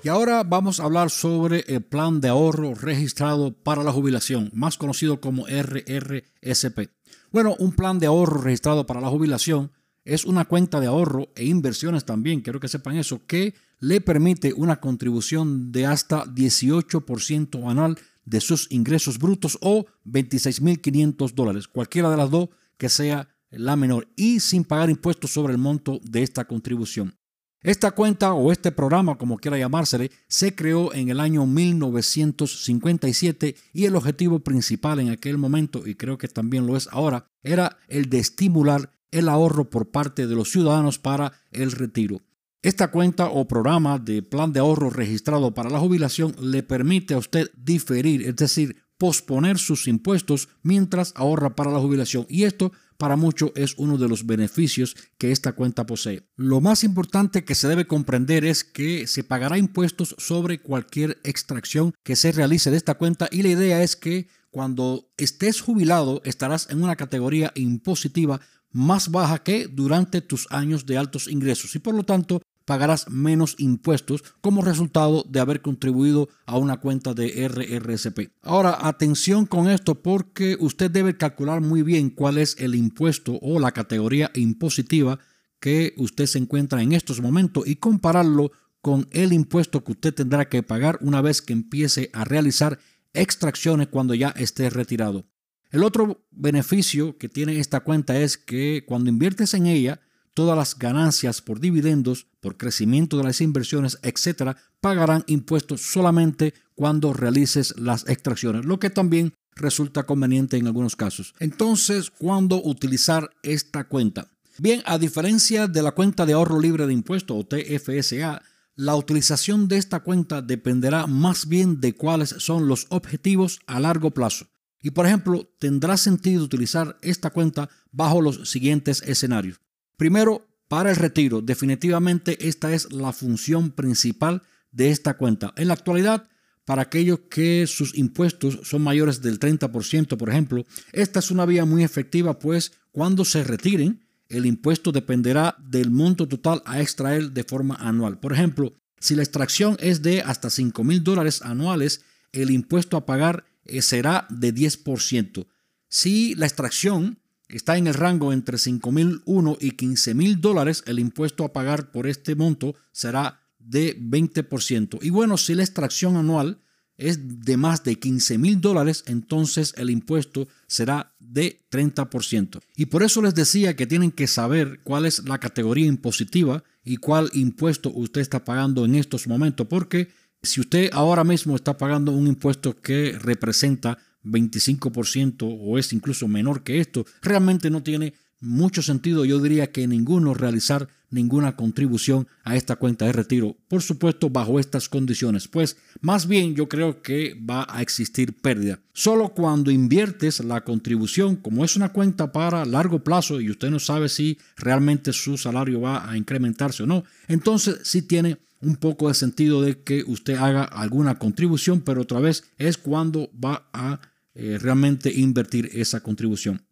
Y 0.02 0.08
ahora 0.08 0.42
vamos 0.42 0.80
a 0.80 0.84
hablar 0.84 1.10
sobre 1.10 1.60
el 1.68 1.82
plan 1.82 2.20
de 2.20 2.26
ahorro 2.26 2.74
registrado 2.74 3.52
para 3.52 3.84
la 3.84 3.92
jubilación, 3.92 4.50
más 4.52 4.78
conocido 4.78 5.20
como 5.20 5.46
RRSP. 5.46 6.97
Bueno, 7.30 7.54
un 7.58 7.72
plan 7.72 7.98
de 7.98 8.06
ahorro 8.06 8.40
registrado 8.40 8.86
para 8.86 9.00
la 9.00 9.08
jubilación 9.08 9.70
es 10.04 10.24
una 10.24 10.46
cuenta 10.46 10.80
de 10.80 10.86
ahorro 10.86 11.28
e 11.36 11.44
inversiones 11.44 12.06
también, 12.06 12.40
quiero 12.40 12.60
que 12.60 12.68
sepan 12.68 12.96
eso, 12.96 13.26
que 13.26 13.54
le 13.80 14.00
permite 14.00 14.54
una 14.54 14.80
contribución 14.80 15.70
de 15.70 15.84
hasta 15.84 16.24
18% 16.24 17.70
anual 17.70 17.98
de 18.24 18.40
sus 18.40 18.70
ingresos 18.70 19.18
brutos 19.18 19.58
o 19.60 19.84
26.500 20.06 21.34
dólares, 21.34 21.68
cualquiera 21.68 22.10
de 22.10 22.16
las 22.16 22.30
dos 22.30 22.48
que 22.78 22.88
sea 22.88 23.28
la 23.50 23.76
menor, 23.76 24.08
y 24.16 24.40
sin 24.40 24.64
pagar 24.64 24.88
impuestos 24.88 25.30
sobre 25.30 25.52
el 25.52 25.58
monto 25.58 26.00
de 26.02 26.22
esta 26.22 26.46
contribución. 26.46 27.17
Esta 27.62 27.90
cuenta 27.90 28.34
o 28.34 28.52
este 28.52 28.70
programa, 28.70 29.18
como 29.18 29.38
quiera 29.38 29.58
llamársele, 29.58 30.12
se 30.28 30.54
creó 30.54 30.94
en 30.94 31.08
el 31.08 31.18
año 31.18 31.44
1957 31.44 33.56
y 33.72 33.84
el 33.84 33.96
objetivo 33.96 34.38
principal 34.38 35.00
en 35.00 35.10
aquel 35.10 35.38
momento, 35.38 35.84
y 35.84 35.96
creo 35.96 36.18
que 36.18 36.28
también 36.28 36.68
lo 36.68 36.76
es 36.76 36.88
ahora, 36.92 37.26
era 37.42 37.78
el 37.88 38.08
de 38.08 38.20
estimular 38.20 38.92
el 39.10 39.28
ahorro 39.28 39.70
por 39.70 39.90
parte 39.90 40.28
de 40.28 40.36
los 40.36 40.52
ciudadanos 40.52 41.00
para 41.00 41.32
el 41.50 41.72
retiro. 41.72 42.20
Esta 42.62 42.92
cuenta 42.92 43.26
o 43.26 43.48
programa 43.48 43.98
de 43.98 44.22
plan 44.22 44.52
de 44.52 44.60
ahorro 44.60 44.90
registrado 44.90 45.52
para 45.52 45.70
la 45.70 45.80
jubilación 45.80 46.36
le 46.40 46.62
permite 46.62 47.14
a 47.14 47.18
usted 47.18 47.50
diferir, 47.56 48.22
es 48.22 48.36
decir, 48.36 48.84
posponer 48.98 49.58
sus 49.58 49.86
impuestos 49.86 50.48
mientras 50.62 51.12
ahorra 51.16 51.54
para 51.54 51.70
la 51.70 51.78
jubilación 51.78 52.26
y 52.28 52.44
esto 52.44 52.72
para 52.98 53.16
muchos 53.16 53.52
es 53.54 53.74
uno 53.78 53.96
de 53.96 54.08
los 54.08 54.26
beneficios 54.26 54.96
que 55.18 55.30
esta 55.30 55.52
cuenta 55.52 55.86
posee. 55.86 56.28
Lo 56.34 56.60
más 56.60 56.82
importante 56.82 57.44
que 57.44 57.54
se 57.54 57.68
debe 57.68 57.86
comprender 57.86 58.44
es 58.44 58.64
que 58.64 59.06
se 59.06 59.22
pagará 59.22 59.56
impuestos 59.56 60.16
sobre 60.18 60.60
cualquier 60.60 61.18
extracción 61.22 61.94
que 62.02 62.16
se 62.16 62.32
realice 62.32 62.72
de 62.72 62.76
esta 62.76 62.94
cuenta 62.96 63.28
y 63.30 63.42
la 63.42 63.50
idea 63.50 63.82
es 63.84 63.94
que 63.94 64.28
cuando 64.50 65.12
estés 65.16 65.60
jubilado 65.60 66.20
estarás 66.24 66.68
en 66.70 66.82
una 66.82 66.96
categoría 66.96 67.52
impositiva 67.54 68.40
más 68.72 69.10
baja 69.10 69.44
que 69.44 69.68
durante 69.68 70.20
tus 70.20 70.50
años 70.50 70.84
de 70.84 70.98
altos 70.98 71.28
ingresos 71.28 71.74
y 71.76 71.78
por 71.78 71.94
lo 71.94 72.02
tanto 72.02 72.42
pagarás 72.68 73.08
menos 73.08 73.54
impuestos 73.56 74.22
como 74.42 74.60
resultado 74.60 75.24
de 75.26 75.40
haber 75.40 75.62
contribuido 75.62 76.28
a 76.44 76.58
una 76.58 76.76
cuenta 76.76 77.14
de 77.14 77.48
RRSP. 77.48 78.30
Ahora, 78.42 78.76
atención 78.86 79.46
con 79.46 79.70
esto 79.70 80.02
porque 80.02 80.54
usted 80.60 80.90
debe 80.90 81.16
calcular 81.16 81.62
muy 81.62 81.82
bien 81.82 82.10
cuál 82.10 82.36
es 82.36 82.56
el 82.58 82.74
impuesto 82.74 83.38
o 83.40 83.58
la 83.58 83.72
categoría 83.72 84.30
impositiva 84.34 85.18
que 85.60 85.94
usted 85.96 86.26
se 86.26 86.36
encuentra 86.36 86.82
en 86.82 86.92
estos 86.92 87.22
momentos 87.22 87.66
y 87.66 87.76
compararlo 87.76 88.52
con 88.82 89.08
el 89.12 89.32
impuesto 89.32 89.82
que 89.82 89.92
usted 89.92 90.12
tendrá 90.12 90.50
que 90.50 90.62
pagar 90.62 90.98
una 91.00 91.22
vez 91.22 91.40
que 91.40 91.54
empiece 91.54 92.10
a 92.12 92.24
realizar 92.24 92.78
extracciones 93.14 93.88
cuando 93.88 94.12
ya 94.14 94.28
esté 94.36 94.68
retirado. 94.68 95.24
El 95.70 95.84
otro 95.84 96.22
beneficio 96.30 97.16
que 97.16 97.30
tiene 97.30 97.60
esta 97.60 97.80
cuenta 97.80 98.20
es 98.20 98.36
que 98.36 98.84
cuando 98.86 99.08
inviertes 99.08 99.54
en 99.54 99.66
ella, 99.66 100.02
todas 100.38 100.56
las 100.56 100.78
ganancias 100.78 101.42
por 101.42 101.58
dividendos, 101.58 102.28
por 102.38 102.56
crecimiento 102.56 103.16
de 103.16 103.24
las 103.24 103.40
inversiones, 103.40 103.98
etcétera, 104.04 104.56
pagarán 104.80 105.24
impuestos 105.26 105.80
solamente 105.80 106.54
cuando 106.76 107.12
realices 107.12 107.74
las 107.76 108.08
extracciones, 108.08 108.64
lo 108.64 108.78
que 108.78 108.88
también 108.88 109.34
resulta 109.56 110.06
conveniente 110.06 110.56
en 110.56 110.68
algunos 110.68 110.94
casos. 110.94 111.34
Entonces, 111.40 112.12
¿cuándo 112.12 112.62
utilizar 112.62 113.30
esta 113.42 113.88
cuenta? 113.88 114.30
Bien, 114.58 114.80
a 114.86 114.96
diferencia 114.98 115.66
de 115.66 115.82
la 115.82 115.90
cuenta 115.90 116.24
de 116.24 116.34
ahorro 116.34 116.60
libre 116.60 116.86
de 116.86 116.92
impuestos 116.92 117.36
o 117.36 117.44
TFSA, 117.44 118.40
la 118.76 118.94
utilización 118.94 119.66
de 119.66 119.78
esta 119.78 120.04
cuenta 120.04 120.40
dependerá 120.40 121.08
más 121.08 121.48
bien 121.48 121.80
de 121.80 121.96
cuáles 121.96 122.36
son 122.38 122.68
los 122.68 122.86
objetivos 122.90 123.58
a 123.66 123.80
largo 123.80 124.12
plazo. 124.12 124.46
Y 124.80 124.92
por 124.92 125.04
ejemplo, 125.04 125.52
tendrá 125.58 125.96
sentido 125.96 126.44
utilizar 126.44 126.96
esta 127.02 127.30
cuenta 127.30 127.68
bajo 127.90 128.20
los 128.22 128.48
siguientes 128.48 129.02
escenarios. 129.02 129.58
Primero, 129.98 130.46
para 130.68 130.90
el 130.90 130.96
retiro, 130.96 131.42
definitivamente 131.42 132.48
esta 132.48 132.72
es 132.72 132.92
la 132.92 133.12
función 133.12 133.72
principal 133.72 134.42
de 134.70 134.90
esta 134.90 135.16
cuenta. 135.16 135.52
En 135.56 135.66
la 135.66 135.74
actualidad, 135.74 136.28
para 136.64 136.82
aquellos 136.82 137.18
que 137.28 137.66
sus 137.66 137.98
impuestos 137.98 138.60
son 138.62 138.82
mayores 138.82 139.22
del 139.22 139.40
30%, 139.40 140.16
por 140.16 140.28
ejemplo, 140.28 140.64
esta 140.92 141.18
es 141.18 141.32
una 141.32 141.46
vía 141.46 141.64
muy 141.64 141.82
efectiva, 141.82 142.38
pues 142.38 142.74
cuando 142.92 143.24
se 143.24 143.42
retiren, 143.42 144.06
el 144.28 144.46
impuesto 144.46 144.92
dependerá 144.92 145.56
del 145.58 145.90
monto 145.90 146.28
total 146.28 146.62
a 146.64 146.80
extraer 146.80 147.32
de 147.32 147.42
forma 147.42 147.74
anual. 147.74 148.20
Por 148.20 148.32
ejemplo, 148.32 148.74
si 149.00 149.16
la 149.16 149.22
extracción 149.22 149.76
es 149.80 150.02
de 150.02 150.20
hasta 150.20 150.48
5 150.48 150.84
mil 150.84 151.02
dólares 151.02 151.42
anuales, 151.42 152.02
el 152.30 152.52
impuesto 152.52 152.96
a 152.96 153.04
pagar 153.04 153.46
eh, 153.64 153.82
será 153.82 154.28
de 154.30 154.54
10%. 154.54 155.48
Si 155.88 156.36
la 156.36 156.46
extracción 156.46 157.18
está 157.48 157.76
en 157.76 157.86
el 157.86 157.94
rango 157.94 158.32
entre 158.32 158.58
5.001 158.58 159.56
y 159.60 159.72
15.000 159.72 160.40
dólares, 160.40 160.82
el 160.86 160.98
impuesto 160.98 161.44
a 161.44 161.52
pagar 161.52 161.90
por 161.90 162.06
este 162.06 162.34
monto 162.34 162.74
será 162.92 163.40
de 163.58 163.98
20%. 163.98 164.98
Y 165.02 165.10
bueno, 165.10 165.36
si 165.36 165.54
la 165.54 165.62
extracción 165.62 166.16
anual 166.16 166.60
es 166.96 167.44
de 167.44 167.56
más 167.56 167.84
de 167.84 167.98
15.000 167.98 168.60
dólares, 168.60 169.04
entonces 169.06 169.72
el 169.76 169.88
impuesto 169.88 170.48
será 170.66 171.14
de 171.20 171.60
30%. 171.70 172.60
Y 172.76 172.86
por 172.86 173.02
eso 173.02 173.22
les 173.22 173.34
decía 173.34 173.76
que 173.76 173.86
tienen 173.86 174.10
que 174.10 174.26
saber 174.26 174.80
cuál 174.82 175.06
es 175.06 175.26
la 175.26 175.38
categoría 175.38 175.86
impositiva 175.86 176.64
y 176.84 176.96
cuál 176.96 177.30
impuesto 177.34 177.90
usted 177.94 178.20
está 178.20 178.44
pagando 178.44 178.84
en 178.84 178.96
estos 178.96 179.28
momentos, 179.28 179.68
porque 179.68 180.08
si 180.42 180.60
usted 180.60 180.90
ahora 180.92 181.24
mismo 181.24 181.54
está 181.54 181.76
pagando 181.76 182.12
un 182.12 182.26
impuesto 182.26 182.80
que 182.80 183.16
representa 183.18 183.98
25% 184.24 185.58
o 185.60 185.78
es 185.78 185.92
incluso 185.92 186.28
menor 186.28 186.62
que 186.62 186.80
esto, 186.80 187.06
realmente 187.22 187.70
no 187.70 187.82
tiene 187.82 188.14
mucho 188.40 188.82
sentido, 188.82 189.24
yo 189.24 189.40
diría 189.40 189.72
que 189.72 189.86
ninguno 189.86 190.32
realizar 190.34 190.88
ninguna 191.10 191.56
contribución 191.56 192.28
a 192.44 192.54
esta 192.54 192.76
cuenta 192.76 193.06
de 193.06 193.12
retiro, 193.12 193.56
por 193.66 193.82
supuesto 193.82 194.30
bajo 194.30 194.60
estas 194.60 194.88
condiciones, 194.88 195.48
pues 195.48 195.76
más 196.00 196.28
bien 196.28 196.54
yo 196.54 196.68
creo 196.68 197.02
que 197.02 197.34
va 197.34 197.66
a 197.68 197.82
existir 197.82 198.40
pérdida. 198.40 198.80
Solo 198.92 199.30
cuando 199.30 199.70
inviertes 199.70 200.44
la 200.44 200.62
contribución, 200.64 201.36
como 201.36 201.64
es 201.64 201.76
una 201.76 201.92
cuenta 201.92 202.30
para 202.30 202.64
largo 202.64 203.02
plazo 203.02 203.40
y 203.40 203.50
usted 203.50 203.70
no 203.70 203.78
sabe 203.78 204.08
si 204.08 204.38
realmente 204.56 205.12
su 205.12 205.38
salario 205.38 205.80
va 205.80 206.08
a 206.08 206.16
incrementarse 206.16 206.82
o 206.82 206.86
no, 206.86 207.04
entonces 207.26 207.80
sí 207.84 208.02
tiene 208.02 208.38
un 208.60 208.76
poco 208.76 209.08
de 209.08 209.14
sentido 209.14 209.62
de 209.62 209.82
que 209.82 210.04
usted 210.06 210.36
haga 210.36 210.64
alguna 210.64 211.18
contribución, 211.18 211.80
pero 211.80 212.02
otra 212.02 212.20
vez 212.20 212.44
es 212.56 212.78
cuando 212.78 213.30
va 213.32 213.68
a 213.72 214.00
eh, 214.34 214.58
realmente 214.60 215.12
invertir 215.12 215.70
esa 215.72 216.00
contribución. 216.00 216.62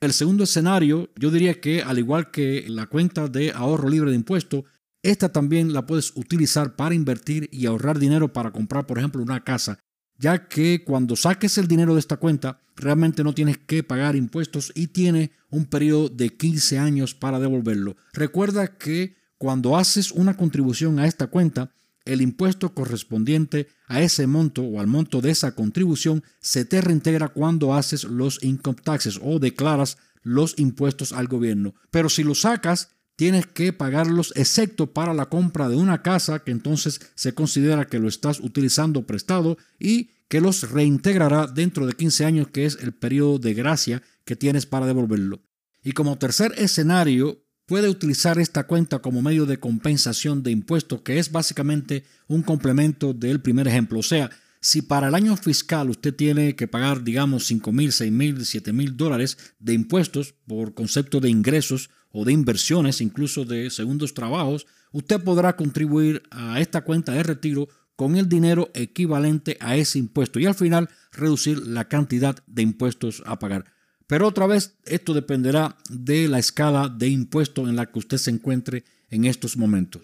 El 0.00 0.12
segundo 0.12 0.44
escenario, 0.44 1.10
yo 1.16 1.30
diría 1.30 1.60
que 1.60 1.82
al 1.82 1.98
igual 1.98 2.30
que 2.30 2.64
la 2.68 2.86
cuenta 2.86 3.28
de 3.28 3.52
ahorro 3.52 3.88
libre 3.88 4.10
de 4.10 4.16
impuestos, 4.16 4.64
esta 5.02 5.30
también 5.30 5.72
la 5.72 5.86
puedes 5.86 6.12
utilizar 6.16 6.76
para 6.76 6.94
invertir 6.94 7.48
y 7.52 7.66
ahorrar 7.66 7.98
dinero 7.98 8.32
para 8.32 8.50
comprar, 8.50 8.86
por 8.86 8.98
ejemplo, 8.98 9.22
una 9.22 9.44
casa, 9.44 9.78
ya 10.18 10.48
que 10.48 10.84
cuando 10.84 11.16
saques 11.16 11.56
el 11.58 11.68
dinero 11.68 11.94
de 11.94 12.00
esta 12.00 12.18
cuenta, 12.18 12.60
realmente 12.76 13.24
no 13.24 13.34
tienes 13.34 13.58
que 13.58 13.82
pagar 13.82 14.16
impuestos 14.16 14.72
y 14.74 14.88
tiene 14.88 15.32
un 15.48 15.66
periodo 15.66 16.08
de 16.08 16.30
15 16.30 16.78
años 16.78 17.14
para 17.14 17.40
devolverlo. 17.40 17.96
Recuerda 18.12 18.76
que 18.76 19.16
cuando 19.40 19.78
haces 19.78 20.12
una 20.12 20.36
contribución 20.36 20.98
a 20.98 21.06
esta 21.06 21.28
cuenta, 21.28 21.72
el 22.04 22.20
impuesto 22.20 22.74
correspondiente 22.74 23.68
a 23.86 24.02
ese 24.02 24.26
monto 24.26 24.60
o 24.60 24.78
al 24.78 24.86
monto 24.86 25.22
de 25.22 25.30
esa 25.30 25.54
contribución 25.54 26.22
se 26.40 26.66
te 26.66 26.82
reintegra 26.82 27.28
cuando 27.28 27.72
haces 27.72 28.04
los 28.04 28.44
income 28.44 28.76
taxes 28.84 29.18
o 29.22 29.38
declaras 29.38 29.96
los 30.22 30.58
impuestos 30.58 31.14
al 31.14 31.26
gobierno. 31.26 31.74
Pero 31.90 32.10
si 32.10 32.22
lo 32.22 32.34
sacas, 32.34 32.90
tienes 33.16 33.46
que 33.46 33.72
pagarlos 33.72 34.34
excepto 34.36 34.92
para 34.92 35.14
la 35.14 35.30
compra 35.30 35.70
de 35.70 35.76
una 35.76 36.02
casa 36.02 36.40
que 36.40 36.50
entonces 36.50 37.00
se 37.14 37.32
considera 37.32 37.86
que 37.86 37.98
lo 37.98 38.08
estás 38.08 38.40
utilizando 38.40 39.06
prestado 39.06 39.56
y 39.78 40.10
que 40.28 40.42
los 40.42 40.70
reintegrará 40.70 41.46
dentro 41.46 41.86
de 41.86 41.94
15 41.94 42.26
años 42.26 42.48
que 42.48 42.66
es 42.66 42.76
el 42.82 42.92
periodo 42.92 43.38
de 43.38 43.54
gracia 43.54 44.02
que 44.26 44.36
tienes 44.36 44.66
para 44.66 44.84
devolverlo. 44.84 45.40
Y 45.82 45.92
como 45.92 46.18
tercer 46.18 46.52
escenario, 46.58 47.42
puede 47.70 47.88
utilizar 47.88 48.40
esta 48.40 48.66
cuenta 48.66 48.98
como 48.98 49.22
medio 49.22 49.46
de 49.46 49.60
compensación 49.60 50.42
de 50.42 50.50
impuestos, 50.50 51.02
que 51.02 51.20
es 51.20 51.30
básicamente 51.30 52.02
un 52.26 52.42
complemento 52.42 53.14
del 53.14 53.40
primer 53.40 53.68
ejemplo. 53.68 54.00
O 54.00 54.02
sea, 54.02 54.28
si 54.60 54.82
para 54.82 55.06
el 55.06 55.14
año 55.14 55.36
fiscal 55.36 55.88
usted 55.88 56.12
tiene 56.12 56.56
que 56.56 56.66
pagar, 56.66 57.04
digamos, 57.04 57.46
5 57.46 57.70
mil, 57.70 57.92
6 57.92 58.10
mil, 58.10 58.44
7 58.44 58.72
mil 58.72 58.96
dólares 58.96 59.38
de 59.60 59.74
impuestos 59.74 60.34
por 60.48 60.74
concepto 60.74 61.20
de 61.20 61.30
ingresos 61.30 61.90
o 62.10 62.24
de 62.24 62.32
inversiones, 62.32 63.00
incluso 63.00 63.44
de 63.44 63.70
segundos 63.70 64.14
trabajos, 64.14 64.66
usted 64.90 65.22
podrá 65.22 65.54
contribuir 65.54 66.24
a 66.32 66.60
esta 66.60 66.82
cuenta 66.82 67.12
de 67.12 67.22
retiro 67.22 67.68
con 67.94 68.16
el 68.16 68.28
dinero 68.28 68.72
equivalente 68.74 69.56
a 69.60 69.76
ese 69.76 70.00
impuesto 70.00 70.40
y 70.40 70.46
al 70.46 70.56
final 70.56 70.88
reducir 71.12 71.64
la 71.68 71.86
cantidad 71.86 72.42
de 72.48 72.62
impuestos 72.62 73.22
a 73.26 73.38
pagar. 73.38 73.66
Pero 74.10 74.26
otra 74.26 74.48
vez, 74.48 74.74
esto 74.86 75.14
dependerá 75.14 75.76
de 75.88 76.26
la 76.26 76.40
escala 76.40 76.88
de 76.88 77.06
impuesto 77.06 77.68
en 77.68 77.76
la 77.76 77.86
que 77.86 78.00
usted 78.00 78.16
se 78.16 78.32
encuentre 78.32 78.82
en 79.08 79.24
estos 79.24 79.56
momentos. 79.56 80.02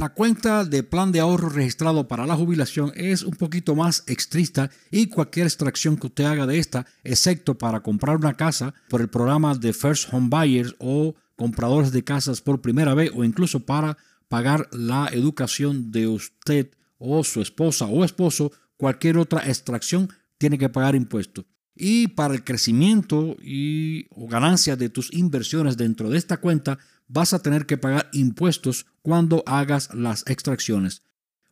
La 0.00 0.08
cuenta 0.08 0.64
de 0.64 0.82
plan 0.82 1.12
de 1.12 1.20
ahorro 1.20 1.50
registrado 1.50 2.08
para 2.08 2.24
la 2.24 2.34
jubilación 2.34 2.90
es 2.94 3.22
un 3.22 3.34
poquito 3.34 3.74
más 3.74 4.02
estricta 4.06 4.70
y 4.90 5.08
cualquier 5.08 5.46
extracción 5.46 5.98
que 5.98 6.06
usted 6.06 6.24
haga 6.24 6.46
de 6.46 6.58
esta, 6.58 6.86
excepto 7.04 7.58
para 7.58 7.80
comprar 7.80 8.16
una 8.16 8.32
casa 8.32 8.72
por 8.88 9.02
el 9.02 9.10
programa 9.10 9.54
de 9.54 9.74
First 9.74 10.08
Home 10.10 10.30
Buyers 10.30 10.74
o 10.78 11.14
compradores 11.36 11.92
de 11.92 12.02
casas 12.02 12.40
por 12.40 12.62
primera 12.62 12.94
vez 12.94 13.10
o 13.14 13.24
incluso 13.24 13.60
para 13.60 13.98
pagar 14.28 14.70
la 14.72 15.10
educación 15.12 15.92
de 15.92 16.08
usted 16.08 16.70
o 16.96 17.22
su 17.22 17.42
esposa 17.42 17.84
o 17.84 18.02
esposo, 18.02 18.52
cualquier 18.78 19.18
otra 19.18 19.46
extracción 19.46 20.08
tiene 20.38 20.56
que 20.56 20.70
pagar 20.70 20.94
impuestos. 20.94 21.44
Y 21.76 22.08
para 22.08 22.32
el 22.32 22.42
crecimiento 22.42 23.36
y 23.42 24.06
o 24.08 24.26
ganancia 24.28 24.76
de 24.76 24.88
tus 24.88 25.12
inversiones 25.12 25.76
dentro 25.76 26.08
de 26.08 26.16
esta 26.16 26.38
cuenta, 26.38 26.78
vas 27.12 27.34
a 27.34 27.40
tener 27.40 27.66
que 27.66 27.76
pagar 27.76 28.08
impuestos 28.12 28.86
cuando 29.02 29.42
hagas 29.46 29.92
las 29.94 30.24
extracciones. 30.28 31.02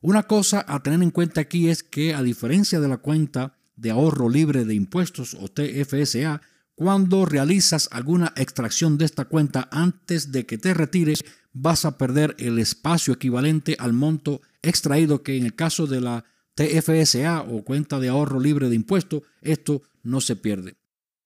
Una 0.00 0.22
cosa 0.22 0.64
a 0.68 0.82
tener 0.82 1.02
en 1.02 1.10
cuenta 1.10 1.40
aquí 1.40 1.68
es 1.68 1.82
que 1.82 2.14
a 2.14 2.22
diferencia 2.22 2.78
de 2.78 2.86
la 2.86 2.98
cuenta 2.98 3.58
de 3.74 3.90
ahorro 3.90 4.28
libre 4.28 4.64
de 4.64 4.74
impuestos 4.74 5.34
o 5.34 5.48
TFSA, 5.48 6.40
cuando 6.76 7.26
realizas 7.26 7.88
alguna 7.90 8.32
extracción 8.36 8.98
de 8.98 9.04
esta 9.04 9.24
cuenta 9.24 9.68
antes 9.72 10.30
de 10.30 10.46
que 10.46 10.58
te 10.58 10.74
retires, 10.74 11.24
vas 11.52 11.84
a 11.84 11.98
perder 11.98 12.36
el 12.38 12.60
espacio 12.60 13.14
equivalente 13.14 13.76
al 13.80 13.92
monto 13.92 14.40
extraído 14.62 15.24
que 15.24 15.36
en 15.36 15.44
el 15.44 15.56
caso 15.56 15.88
de 15.88 16.00
la 16.00 16.24
TFSA 16.54 17.42
o 17.42 17.64
cuenta 17.64 17.98
de 17.98 18.08
ahorro 18.08 18.38
libre 18.38 18.68
de 18.68 18.76
impuestos, 18.76 19.22
esto 19.42 19.82
no 20.04 20.20
se 20.20 20.36
pierde. 20.36 20.76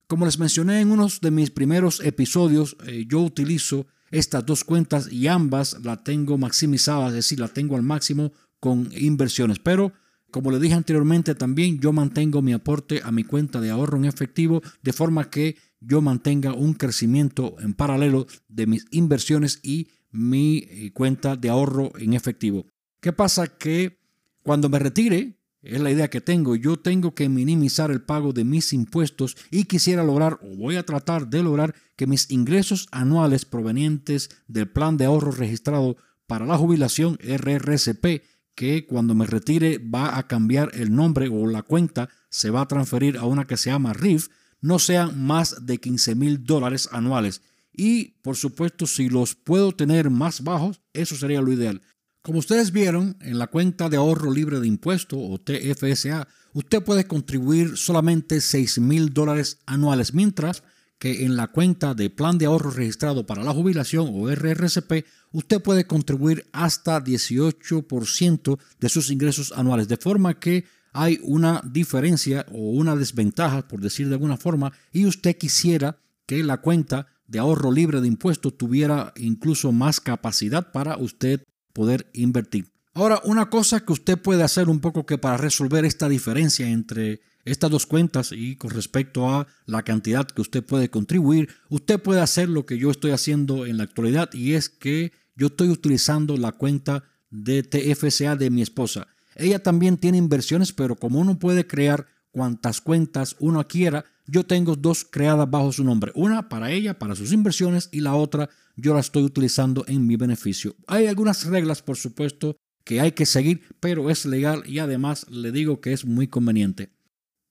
Como 0.06 0.24
les 0.24 0.38
mencioné 0.38 0.80
en 0.80 0.90
uno 0.90 1.08
de 1.20 1.30
mis 1.30 1.50
primeros 1.50 2.00
episodios, 2.00 2.78
eh, 2.86 3.04
yo 3.06 3.20
utilizo 3.20 3.86
estas 4.12 4.46
dos 4.46 4.62
cuentas 4.62 5.10
y 5.10 5.26
ambas 5.26 5.78
la 5.82 6.04
tengo 6.04 6.38
maximizadas, 6.38 7.08
es 7.08 7.14
decir, 7.14 7.40
la 7.40 7.48
tengo 7.48 7.74
al 7.74 7.82
máximo 7.82 8.32
con 8.60 8.90
inversiones. 8.94 9.58
Pero, 9.58 9.92
como 10.30 10.52
le 10.52 10.60
dije 10.60 10.74
anteriormente, 10.74 11.34
también 11.34 11.80
yo 11.80 11.92
mantengo 11.92 12.42
mi 12.42 12.52
aporte 12.52 13.00
a 13.02 13.10
mi 13.10 13.24
cuenta 13.24 13.60
de 13.60 13.70
ahorro 13.70 13.98
en 13.98 14.04
efectivo 14.04 14.62
de 14.82 14.92
forma 14.92 15.30
que 15.30 15.56
yo 15.80 16.00
mantenga 16.00 16.52
un 16.52 16.74
crecimiento 16.74 17.56
en 17.58 17.74
paralelo 17.74 18.26
de 18.48 18.66
mis 18.66 18.86
inversiones 18.90 19.58
y 19.62 19.88
mi 20.12 20.58
eh, 20.58 20.92
cuenta 20.92 21.34
de 21.34 21.48
ahorro 21.48 21.90
en 21.98 22.12
efectivo. 22.12 22.66
¿Qué 23.00 23.12
pasa? 23.12 23.46
Que 23.46 23.98
cuando 24.42 24.68
me 24.68 24.78
retire, 24.78 25.38
es 25.62 25.80
la 25.80 25.90
idea 25.90 26.10
que 26.10 26.20
tengo. 26.20 26.56
Yo 26.56 26.76
tengo 26.76 27.14
que 27.14 27.28
minimizar 27.28 27.90
el 27.90 28.02
pago 28.02 28.32
de 28.32 28.44
mis 28.44 28.72
impuestos 28.72 29.36
y 29.50 29.64
quisiera 29.64 30.02
lograr 30.02 30.38
o 30.42 30.56
voy 30.56 30.76
a 30.76 30.84
tratar 30.84 31.28
de 31.28 31.42
lograr 31.42 31.74
que 31.96 32.06
mis 32.06 32.30
ingresos 32.30 32.88
anuales 32.90 33.44
provenientes 33.44 34.30
del 34.48 34.68
plan 34.68 34.96
de 34.96 35.04
ahorro 35.04 35.30
registrado 35.30 35.96
para 36.26 36.46
la 36.46 36.58
jubilación 36.58 37.18
RRSP, 37.22 38.22
que 38.54 38.86
cuando 38.86 39.14
me 39.14 39.26
retire 39.26 39.78
va 39.78 40.18
a 40.18 40.26
cambiar 40.26 40.70
el 40.74 40.94
nombre 40.94 41.28
o 41.28 41.46
la 41.46 41.62
cuenta 41.62 42.08
se 42.28 42.50
va 42.50 42.62
a 42.62 42.68
transferir 42.68 43.16
a 43.16 43.24
una 43.24 43.46
que 43.46 43.56
se 43.56 43.70
llama 43.70 43.92
RIF, 43.92 44.28
no 44.60 44.78
sean 44.78 45.24
más 45.24 45.66
de 45.66 45.78
15 45.78 46.14
mil 46.14 46.44
dólares 46.44 46.88
anuales. 46.92 47.42
Y 47.72 48.20
por 48.22 48.36
supuesto, 48.36 48.86
si 48.86 49.08
los 49.08 49.34
puedo 49.34 49.72
tener 49.72 50.10
más 50.10 50.42
bajos, 50.42 50.80
eso 50.92 51.16
sería 51.16 51.40
lo 51.40 51.52
ideal. 51.52 51.82
Como 52.22 52.38
ustedes 52.38 52.70
vieron, 52.70 53.16
en 53.20 53.36
la 53.36 53.48
cuenta 53.48 53.88
de 53.88 53.96
ahorro 53.96 54.30
libre 54.30 54.60
de 54.60 54.68
impuesto 54.68 55.18
o 55.18 55.40
TFSA, 55.40 56.28
usted 56.52 56.80
puede 56.84 57.08
contribuir 57.08 57.76
solamente 57.76 58.40
6 58.40 58.78
mil 58.78 59.12
dólares 59.12 59.58
anuales, 59.66 60.14
mientras 60.14 60.62
que 61.00 61.24
en 61.24 61.34
la 61.34 61.48
cuenta 61.48 61.94
de 61.94 62.10
plan 62.10 62.38
de 62.38 62.46
ahorro 62.46 62.70
registrado 62.70 63.26
para 63.26 63.42
la 63.42 63.52
jubilación 63.52 64.08
o 64.12 64.32
RRSP, 64.32 65.04
usted 65.32 65.60
puede 65.60 65.88
contribuir 65.88 66.46
hasta 66.52 67.02
18% 67.02 68.58
de 68.78 68.88
sus 68.88 69.10
ingresos 69.10 69.52
anuales, 69.56 69.88
de 69.88 69.96
forma 69.96 70.38
que 70.38 70.64
hay 70.92 71.18
una 71.24 71.60
diferencia 71.64 72.46
o 72.52 72.70
una 72.70 72.94
desventaja, 72.94 73.66
por 73.66 73.80
decir 73.80 74.08
de 74.08 74.14
alguna 74.14 74.36
forma, 74.36 74.72
y 74.92 75.06
usted 75.06 75.36
quisiera 75.36 75.98
que 76.26 76.44
la 76.44 76.58
cuenta 76.58 77.08
de 77.26 77.40
ahorro 77.40 77.72
libre 77.72 78.00
de 78.00 78.06
impuestos 78.06 78.56
tuviera 78.56 79.12
incluso 79.16 79.72
más 79.72 79.98
capacidad 79.98 80.70
para 80.70 80.98
usted 80.98 81.42
poder 81.72 82.10
invertir. 82.12 82.72
Ahora, 82.94 83.20
una 83.24 83.48
cosa 83.48 83.80
que 83.80 83.92
usted 83.92 84.18
puede 84.18 84.42
hacer 84.42 84.68
un 84.68 84.80
poco 84.80 85.06
que 85.06 85.18
para 85.18 85.38
resolver 85.38 85.84
esta 85.84 86.08
diferencia 86.08 86.68
entre 86.68 87.22
estas 87.44 87.70
dos 87.70 87.86
cuentas 87.86 88.32
y 88.32 88.56
con 88.56 88.70
respecto 88.70 89.30
a 89.30 89.46
la 89.66 89.82
cantidad 89.82 90.26
que 90.26 90.42
usted 90.42 90.62
puede 90.62 90.90
contribuir, 90.90 91.48
usted 91.70 92.00
puede 92.00 92.20
hacer 92.20 92.48
lo 92.48 92.66
que 92.66 92.78
yo 92.78 92.90
estoy 92.90 93.12
haciendo 93.12 93.66
en 93.66 93.78
la 93.78 93.84
actualidad 93.84 94.30
y 94.32 94.52
es 94.52 94.68
que 94.68 95.12
yo 95.34 95.48
estoy 95.48 95.70
utilizando 95.70 96.36
la 96.36 96.52
cuenta 96.52 97.04
de 97.30 97.62
TFSA 97.62 98.36
de 98.36 98.50
mi 98.50 98.62
esposa. 98.62 99.08
Ella 99.34 99.62
también 99.62 99.96
tiene 99.96 100.18
inversiones, 100.18 100.72
pero 100.72 100.96
como 100.96 101.18
uno 101.18 101.38
puede 101.38 101.66
crear 101.66 102.06
cuantas 102.32 102.80
cuentas 102.80 103.36
uno 103.38 103.66
quiera, 103.68 104.04
yo 104.26 104.44
tengo 104.44 104.74
dos 104.74 105.04
creadas 105.08 105.48
bajo 105.48 105.70
su 105.72 105.84
nombre. 105.84 106.10
Una 106.14 106.48
para 106.48 106.70
ella, 106.72 106.98
para 106.98 107.14
sus 107.14 107.32
inversiones, 107.32 107.88
y 107.92 108.00
la 108.00 108.14
otra 108.14 108.48
yo 108.76 108.94
la 108.94 109.00
estoy 109.00 109.22
utilizando 109.22 109.84
en 109.86 110.06
mi 110.06 110.16
beneficio. 110.16 110.74
Hay 110.86 111.06
algunas 111.06 111.46
reglas, 111.46 111.82
por 111.82 111.96
supuesto, 111.96 112.56
que 112.84 113.00
hay 113.00 113.12
que 113.12 113.26
seguir, 113.26 113.62
pero 113.80 114.10
es 114.10 114.24
legal 114.24 114.64
y 114.66 114.78
además 114.78 115.26
le 115.30 115.52
digo 115.52 115.80
que 115.80 115.92
es 115.92 116.04
muy 116.04 116.26
conveniente. 116.26 116.90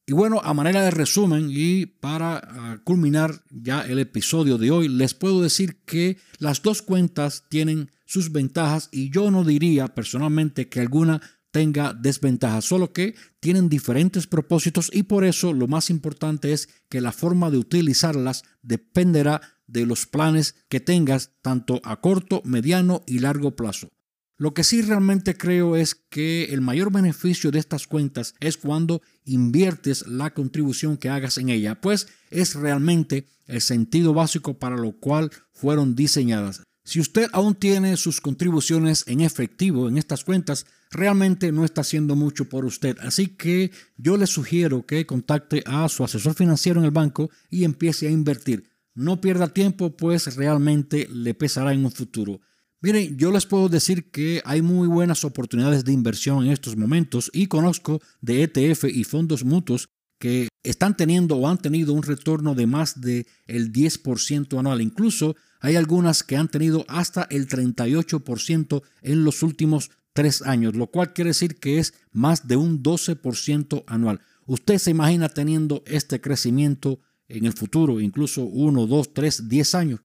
Y 0.05 0.13
bueno, 0.13 0.41
a 0.43 0.53
manera 0.53 0.81
de 0.81 0.91
resumen 0.91 1.47
y 1.49 1.85
para 1.85 2.37
ah, 2.37 2.81
culminar 2.83 3.43
ya 3.49 3.81
el 3.81 3.99
episodio 3.99 4.57
de 4.57 4.71
hoy, 4.71 4.89
les 4.89 5.13
puedo 5.13 5.41
decir 5.41 5.83
que 5.85 6.17
las 6.39 6.61
dos 6.61 6.81
cuentas 6.81 7.45
tienen 7.49 7.91
sus 8.05 8.31
ventajas 8.31 8.89
y 8.91 9.09
yo 9.09 9.31
no 9.31 9.43
diría 9.43 9.87
personalmente 9.89 10.67
que 10.67 10.81
alguna 10.81 11.21
tenga 11.51 11.93
desventajas, 11.93 12.65
solo 12.65 12.93
que 12.93 13.15
tienen 13.39 13.69
diferentes 13.69 14.25
propósitos 14.25 14.89
y 14.93 15.03
por 15.03 15.23
eso 15.25 15.53
lo 15.53 15.67
más 15.67 15.89
importante 15.89 16.53
es 16.53 16.69
que 16.89 17.01
la 17.01 17.11
forma 17.11 17.51
de 17.51 17.57
utilizarlas 17.57 18.43
dependerá 18.61 19.41
de 19.67 19.85
los 19.85 20.05
planes 20.05 20.55
que 20.69 20.79
tengas 20.79 21.31
tanto 21.41 21.81
a 21.83 22.01
corto, 22.01 22.41
mediano 22.45 23.03
y 23.05 23.19
largo 23.19 23.55
plazo. 23.55 23.89
Lo 24.37 24.55
que 24.55 24.63
sí 24.63 24.81
realmente 24.81 25.37
creo 25.37 25.75
es 25.75 25.93
que 25.93 26.45
el 26.45 26.61
mayor 26.61 26.91
beneficio 26.91 27.51
de 27.51 27.59
estas 27.59 27.85
cuentas 27.85 28.33
es 28.39 28.57
cuando 28.57 29.03
inviertes 29.23 30.07
la 30.07 30.33
contribución 30.33 30.97
que 30.97 31.09
hagas 31.09 31.37
en 31.37 31.49
ella, 31.49 31.79
pues 31.79 32.07
es 32.31 32.55
realmente 32.55 33.27
el 33.45 33.61
sentido 33.61 34.15
básico 34.15 34.57
para 34.57 34.77
lo 34.77 34.93
cual 34.93 35.29
fueron 35.53 35.95
diseñadas. 35.95 36.63
Si 36.91 36.99
usted 36.99 37.29
aún 37.31 37.55
tiene 37.55 37.95
sus 37.95 38.19
contribuciones 38.19 39.05
en 39.07 39.21
efectivo 39.21 39.87
en 39.87 39.97
estas 39.97 40.25
cuentas, 40.25 40.65
realmente 40.91 41.53
no 41.53 41.63
está 41.63 41.79
haciendo 41.79 42.17
mucho 42.17 42.49
por 42.49 42.65
usted. 42.65 42.97
Así 42.99 43.27
que 43.27 43.71
yo 43.95 44.17
le 44.17 44.27
sugiero 44.27 44.85
que 44.85 45.05
contacte 45.05 45.63
a 45.65 45.87
su 45.87 46.03
asesor 46.03 46.33
financiero 46.33 46.81
en 46.81 46.85
el 46.85 46.91
banco 46.91 47.29
y 47.49 47.63
empiece 47.63 48.07
a 48.07 48.11
invertir. 48.11 48.65
No 48.93 49.21
pierda 49.21 49.53
tiempo, 49.53 49.95
pues 49.95 50.35
realmente 50.35 51.07
le 51.09 51.33
pesará 51.33 51.71
en 51.71 51.85
un 51.85 51.93
futuro. 51.93 52.41
Miren, 52.81 53.17
yo 53.17 53.31
les 53.31 53.45
puedo 53.45 53.69
decir 53.69 54.11
que 54.11 54.41
hay 54.43 54.61
muy 54.61 54.89
buenas 54.89 55.23
oportunidades 55.23 55.85
de 55.85 55.93
inversión 55.93 56.43
en 56.43 56.51
estos 56.51 56.75
momentos 56.75 57.31
y 57.31 57.47
conozco 57.47 58.01
de 58.19 58.43
ETF 58.43 58.83
y 58.93 59.05
fondos 59.05 59.45
mutuos 59.45 59.87
que 60.19 60.49
están 60.61 60.97
teniendo 60.97 61.37
o 61.37 61.47
han 61.47 61.57
tenido 61.57 61.93
un 61.93 62.03
retorno 62.03 62.53
de 62.53 62.67
más 62.67 62.99
del 62.99 63.27
el 63.47 63.71
10% 63.71 64.59
anual. 64.59 64.81
Incluso 64.81 65.37
hay 65.61 65.75
algunas 65.75 66.23
que 66.23 66.35
han 66.35 66.49
tenido 66.49 66.85
hasta 66.87 67.27
el 67.29 67.47
38% 67.47 68.81
en 69.03 69.23
los 69.23 69.43
últimos 69.43 69.91
tres 70.13 70.41
años, 70.41 70.75
lo 70.75 70.87
cual 70.87 71.13
quiere 71.13 71.29
decir 71.29 71.55
que 71.55 71.79
es 71.79 71.93
más 72.11 72.47
de 72.47 72.57
un 72.57 72.83
12% 72.83 73.83
anual. 73.87 74.19
Usted 74.47 74.79
se 74.79 74.91
imagina 74.91 75.29
teniendo 75.29 75.83
este 75.85 76.19
crecimiento 76.19 76.99
en 77.29 77.45
el 77.45 77.53
futuro, 77.53 78.01
incluso 78.01 78.43
uno, 78.43 78.87
dos, 78.87 79.13
tres, 79.13 79.47
diez 79.47 79.75
años. 79.75 80.01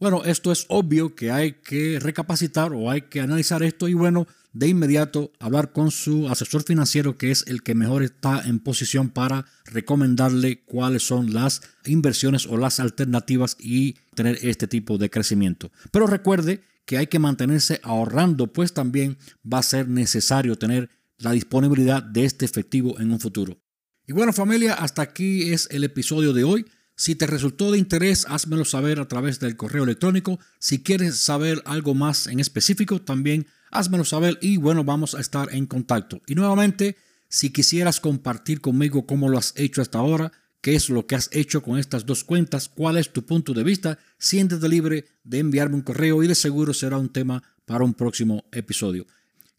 Bueno, 0.00 0.24
esto 0.24 0.50
es 0.50 0.64
obvio 0.68 1.14
que 1.14 1.30
hay 1.30 1.52
que 1.52 1.98
recapacitar 2.00 2.72
o 2.72 2.90
hay 2.90 3.02
que 3.02 3.20
analizar 3.20 3.62
esto 3.62 3.86
y 3.86 3.92
bueno, 3.92 4.26
de 4.54 4.66
inmediato 4.66 5.30
hablar 5.38 5.72
con 5.72 5.90
su 5.90 6.26
asesor 6.30 6.62
financiero 6.62 7.18
que 7.18 7.30
es 7.30 7.44
el 7.46 7.62
que 7.62 7.74
mejor 7.74 8.02
está 8.02 8.40
en 8.46 8.60
posición 8.60 9.10
para 9.10 9.44
recomendarle 9.66 10.64
cuáles 10.64 11.02
son 11.02 11.34
las 11.34 11.60
inversiones 11.84 12.46
o 12.46 12.56
las 12.56 12.80
alternativas 12.80 13.58
y 13.60 13.96
tener 14.14 14.38
este 14.40 14.66
tipo 14.66 14.96
de 14.96 15.10
crecimiento. 15.10 15.70
Pero 15.90 16.06
recuerde 16.06 16.62
que 16.86 16.96
hay 16.96 17.08
que 17.08 17.18
mantenerse 17.18 17.78
ahorrando, 17.82 18.46
pues 18.46 18.72
también 18.72 19.18
va 19.44 19.58
a 19.58 19.62
ser 19.62 19.86
necesario 19.86 20.56
tener 20.56 20.88
la 21.18 21.32
disponibilidad 21.32 22.02
de 22.02 22.24
este 22.24 22.46
efectivo 22.46 22.98
en 23.00 23.12
un 23.12 23.20
futuro. 23.20 23.60
Y 24.06 24.14
bueno 24.14 24.32
familia, 24.32 24.72
hasta 24.72 25.02
aquí 25.02 25.52
es 25.52 25.68
el 25.70 25.84
episodio 25.84 26.32
de 26.32 26.44
hoy. 26.44 26.64
Si 27.00 27.14
te 27.14 27.26
resultó 27.26 27.72
de 27.72 27.78
interés, 27.78 28.26
házmelo 28.28 28.66
saber 28.66 29.00
a 29.00 29.08
través 29.08 29.40
del 29.40 29.56
correo 29.56 29.84
electrónico. 29.84 30.38
Si 30.58 30.82
quieres 30.82 31.16
saber 31.16 31.62
algo 31.64 31.94
más 31.94 32.26
en 32.26 32.40
específico, 32.40 33.00
también 33.00 33.46
házmelo 33.70 34.04
saber 34.04 34.36
y 34.42 34.58
bueno, 34.58 34.84
vamos 34.84 35.14
a 35.14 35.20
estar 35.20 35.48
en 35.54 35.64
contacto. 35.64 36.20
Y 36.26 36.34
nuevamente, 36.34 36.98
si 37.26 37.54
quisieras 37.54 38.00
compartir 38.00 38.60
conmigo 38.60 39.06
cómo 39.06 39.30
lo 39.30 39.38
has 39.38 39.54
hecho 39.56 39.80
hasta 39.80 39.96
ahora, 39.96 40.30
qué 40.60 40.74
es 40.74 40.90
lo 40.90 41.06
que 41.06 41.14
has 41.14 41.30
hecho 41.32 41.62
con 41.62 41.78
estas 41.78 42.04
dos 42.04 42.22
cuentas, 42.22 42.68
cuál 42.68 42.98
es 42.98 43.10
tu 43.10 43.24
punto 43.24 43.54
de 43.54 43.64
vista, 43.64 43.98
siéntete 44.18 44.68
libre 44.68 45.06
de 45.24 45.38
enviarme 45.38 45.76
un 45.76 45.82
correo 45.82 46.22
y 46.22 46.26
de 46.26 46.34
seguro 46.34 46.74
será 46.74 46.98
un 46.98 47.08
tema 47.08 47.42
para 47.64 47.82
un 47.82 47.94
próximo 47.94 48.44
episodio. 48.52 49.06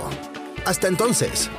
Hasta 0.64 0.88
entonces. 0.88 1.50